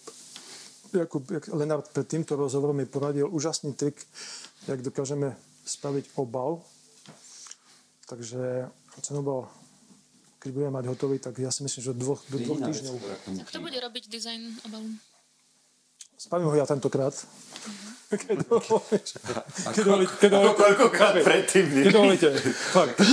Jakub 0.90 1.24
jak 1.28 1.46
Lenard 1.50 1.86
pred 1.90 2.08
týmto 2.08 2.34
rozhovorom 2.34 2.74
mi 2.74 2.86
poradil 2.86 3.28
úžasný 3.28 3.74
trik, 3.74 4.00
jak 4.64 4.80
dokážeme 4.80 5.36
spraviť 5.66 6.14
obal. 6.16 6.62
Takže 8.06 8.70
ten 9.02 9.16
obal, 9.18 9.50
keď 10.38 10.50
budeme 10.54 10.74
mať 10.78 10.86
hotový, 10.94 11.18
tak 11.18 11.42
ja 11.42 11.50
si 11.50 11.66
myslím, 11.66 11.82
že 11.82 11.92
dvoch, 11.98 12.22
do 12.30 12.38
dvoch 12.38 12.62
týždňov. 12.62 12.96
tomu 13.26 13.42
Kto 13.42 13.60
bude 13.60 13.78
robiť 13.82 14.04
dizajn 14.06 14.42
obalu? 14.70 14.94
Spravím 16.16 16.48
ho 16.48 16.56
ja 16.56 16.70
tentokrát. 16.70 17.12
Keď 18.06 18.48
dovolíte. 18.48 19.18
Keď 19.76 19.84
dovolíte. 19.84 20.14
Keď 20.22 20.30
ako 20.30 20.38
dovolíte. 20.38 20.62
koľkokrát 20.62 21.14
predtým, 21.26 21.66
nie? 21.74 21.84
Keď 21.90 21.94
dovolíte. 21.94 22.30
Fakt. 22.72 22.96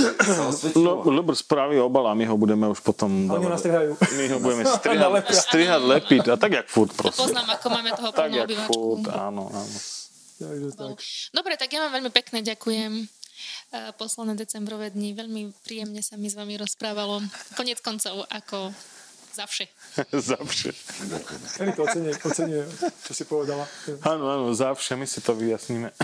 No, 0.79 1.03
Lebo 1.03 1.35
spraví 1.35 1.75
obal 1.81 2.07
a 2.07 2.13
my 2.15 2.23
ho 2.29 2.37
budeme 2.37 2.69
už 2.69 2.79
potom... 2.79 3.27
A 3.27 3.35
oni 3.35 3.49
nás 3.49 3.59
strihajú. 3.59 3.97
My 3.97 4.25
ho 4.31 4.37
budeme 4.39 4.63
strihať, 4.63 5.25
strihať 5.35 5.81
lepiť 5.81 6.23
a 6.31 6.35
tak 6.39 6.51
jak 6.55 6.65
furt 6.69 6.93
proste. 6.95 7.19
Poznám, 7.19 7.57
ako 7.59 7.67
máme 7.69 7.89
toho 7.91 8.09
Tak 8.13 8.29
plnú 8.29 8.37
jak 8.37 8.47
obývačku. 8.47 8.71
furt, 8.71 9.05
áno, 9.11 9.43
áno. 9.51 9.77
Takže 10.39 10.69
tak. 10.73 10.97
Dobre, 11.33 11.53
tak 11.59 11.69
ja 11.73 11.85
vám 11.85 11.99
veľmi 11.99 12.11
pekne 12.13 12.39
ďakujem. 12.41 13.05
Eh, 13.73 13.91
Posledné 13.97 14.37
decembrové 14.37 14.93
dni, 14.93 15.17
veľmi 15.17 15.41
príjemne 15.65 15.99
sa 16.05 16.15
mi 16.15 16.29
s 16.29 16.37
vami 16.37 16.55
rozprávalo. 16.55 17.19
Konec 17.57 17.81
koncov, 17.81 18.29
ako 18.29 18.69
zavše. 19.33 19.65
Zavše. 20.13 20.69
Erika 21.57 21.81
ocenie, 21.81 22.13
ocenie, 22.13 22.61
čo 23.01 23.11
si 23.17 23.25
povedala. 23.25 23.65
Áno, 24.05 24.29
áno, 24.29 24.45
zavše, 24.53 24.93
my 24.93 25.09
si 25.09 25.25
to 25.25 25.33
vyjasníme. 25.33 25.89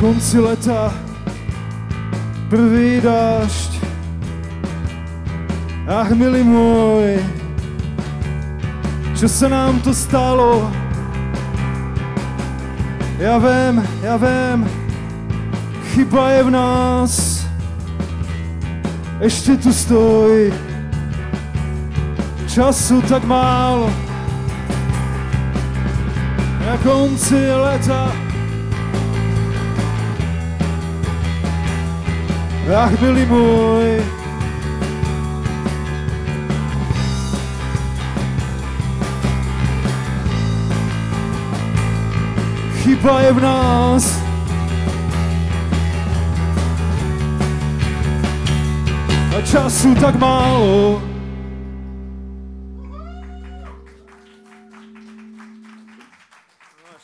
konci 0.00 0.40
leta 0.40 0.88
prvý 2.48 3.04
dážď. 3.04 3.84
Ach, 5.84 6.08
milý 6.16 6.40
môj, 6.40 7.20
čo 9.12 9.28
sa 9.28 9.52
nám 9.52 9.76
to 9.84 9.92
stalo? 9.92 10.72
Ja 13.20 13.36
viem, 13.36 13.84
ja 14.00 14.16
viem, 14.16 14.64
chyba 15.92 16.32
je 16.32 16.40
v 16.48 16.50
nás. 16.50 17.12
ešte 19.20 19.52
tu 19.60 19.68
stojí. 19.68 20.48
Času 22.48 23.04
tak 23.04 23.20
málo, 23.28 23.92
na 26.64 26.74
konci 26.80 27.36
leta. 27.36 28.29
Ach, 32.70 32.94
byli 33.02 33.26
môj, 33.26 33.98
chyba 42.86 43.14
je 43.26 43.30
v 43.34 43.40
nás. 43.42 44.04
A 49.34 49.38
času 49.42 49.90
tak 49.98 50.14
málo. 50.14 51.02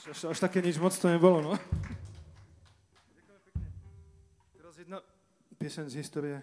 Až, 0.07 0.31
až 0.31 0.39
také 0.39 0.63
nič 0.63 0.79
moc 0.79 0.95
to 0.95 1.11
nebolo, 1.11 1.43
no. 1.43 1.59
Piesen 5.59 5.91
z 5.91 5.95
histórie. 5.95 6.43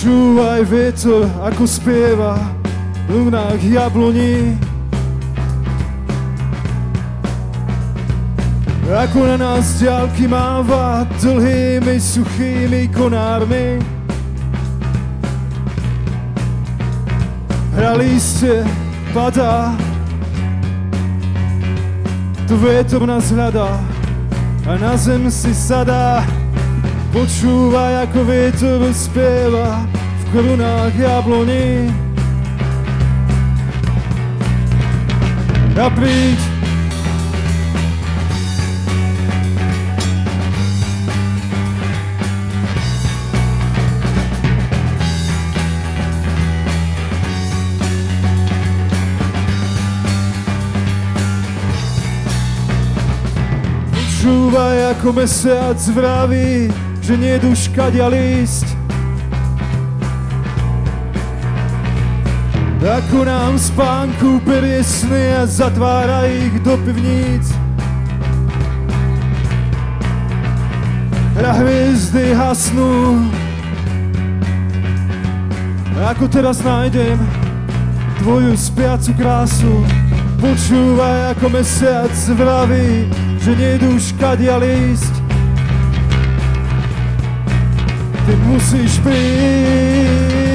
Počúvaj 0.00 0.64
vietor, 0.64 1.28
ako 1.44 1.68
spieva 1.68 2.32
v 3.04 3.20
lunách 3.20 3.60
jabloní. 3.60 4.56
Ako 8.88 9.28
na 9.28 9.36
nás 9.36 9.76
ďalky 9.76 10.24
máva 10.24 11.04
dlhými, 11.20 12.00
suchými 12.00 12.88
konármi. 12.88 13.76
Hrali 17.76 18.16
ste, 18.16 18.64
padá, 19.12 19.76
tu 22.48 22.56
vietor 22.56 23.04
nás 23.04 23.28
hľadá 23.28 23.76
a 24.64 24.80
na 24.80 24.96
zem 24.96 25.28
si 25.28 25.52
sadá. 25.52 26.39
Počúvaj, 27.10 28.06
ako 28.06 28.22
vietor 28.22 28.86
spieva 28.94 29.82
v 29.90 30.24
korunách 30.30 30.94
jabloní. 30.94 31.90
A 35.74 35.90
príď, 35.90 36.38
Počúvaj, 53.98 54.94
ako 54.94 55.08
mesiac 55.16 55.80
vraví, 55.90 56.70
že 57.10 57.18
nie 57.18 57.42
už 57.42 57.74
kadia 57.74 58.06
lísť. 58.06 58.70
Ako 62.86 63.26
nám 63.26 63.58
spánku 63.58 64.38
berie 64.46 64.78
sny 64.78 65.42
a 65.42 65.42
zatvára 65.42 66.30
ich 66.30 66.54
do 66.62 66.78
pivníc. 66.86 67.50
A 71.34 71.50
hviezdy 71.58 72.30
hasnú. 72.30 73.26
Ako 76.14 76.30
teraz 76.30 76.62
nájdem 76.62 77.18
tvoju 78.22 78.54
spiacu 78.54 79.10
krásu. 79.18 79.82
Počúvaj, 80.38 81.34
ako 81.34 81.58
mesiac 81.58 82.14
vraví, 82.38 83.10
že 83.42 83.50
nejdu 83.58 83.98
už 83.98 84.14
kadia 84.14 84.62
lísť. 88.30 88.36
Ty 88.36 88.36
musíš 88.46 88.94
príjať. 89.02 90.49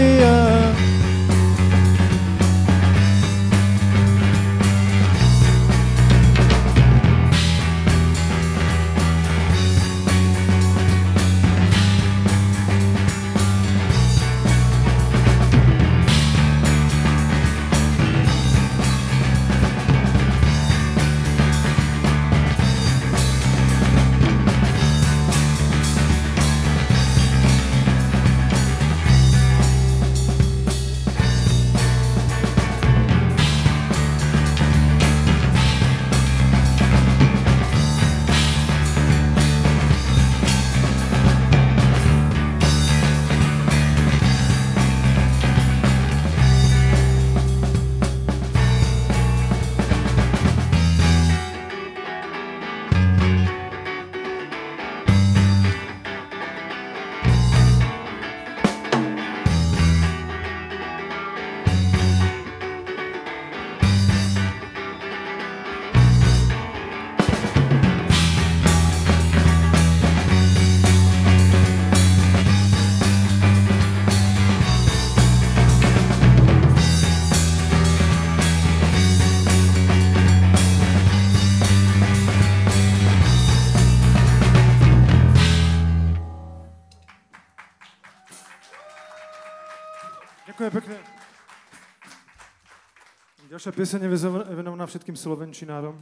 Ďalšia 93.66 93.82
pieseň 93.82 94.02
je 94.06 94.14
venovaná 94.62 94.86
všetkým 94.86 95.18
slovenčinárom. 95.18 95.98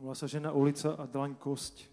Volá 0.00 0.16
sa 0.16 0.24
Žena 0.24 0.56
ulica 0.56 0.96
a 0.96 1.04
Dlaň 1.04 1.36
kosť. 1.36 1.84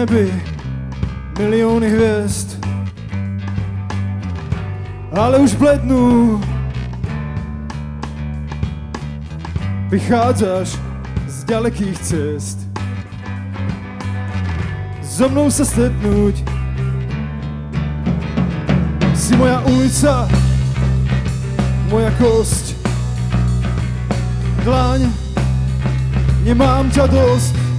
Nebi 0.00 0.32
milióny 1.36 1.92
hviezd, 1.92 2.56
ale 5.12 5.36
už 5.44 5.52
blednú. 5.60 6.40
Vychádzaš 9.92 10.80
z 11.28 11.36
ďalekých 11.44 11.98
cest, 12.00 12.64
so 15.04 15.28
mnou 15.28 15.52
sa 15.52 15.68
stretnúť. 15.68 16.48
Si 19.12 19.36
moja 19.36 19.60
ulica, 19.68 20.24
moja 21.92 22.08
kosť, 22.16 22.72
dlaň, 24.64 25.12
nemám 26.48 26.88
ťa 26.88 27.04
dosť. 27.04 27.69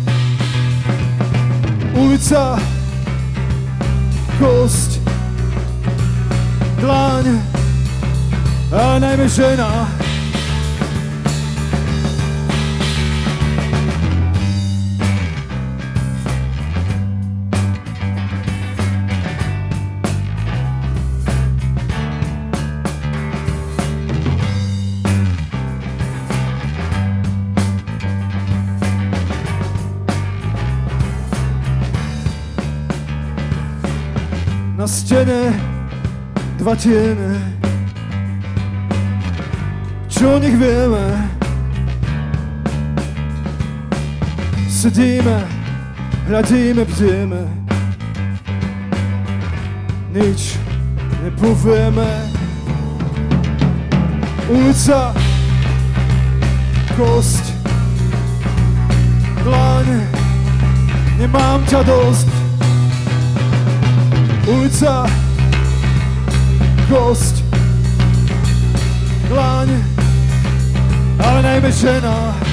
Ulica, 1.92 2.56
kosť, 4.40 5.04
dlaň 6.80 7.36
a 8.72 8.96
najmä 8.96 9.28
žena. 9.28 10.01
Stene 35.12 35.52
dva 36.56 36.72
tiene. 36.72 37.36
Čo 40.08 40.40
nech 40.40 40.56
vieme? 40.56 41.04
Sedíme, 44.72 45.44
hľadíme, 46.32 46.88
bdieme 46.88 47.44
Nič 50.16 50.56
nepovieme. 51.28 52.08
Ulica 54.48 55.12
Kosť 56.96 57.52
Dlaň. 59.44 59.88
Nemám 61.20 61.68
ťa 61.68 61.84
dosť 61.84 62.51
Ulica, 64.50 65.06
kosť, 66.90 67.46
dlaň, 69.30 69.70
ale 71.22 71.40
najmä 71.46 71.70
žena. 71.70 72.51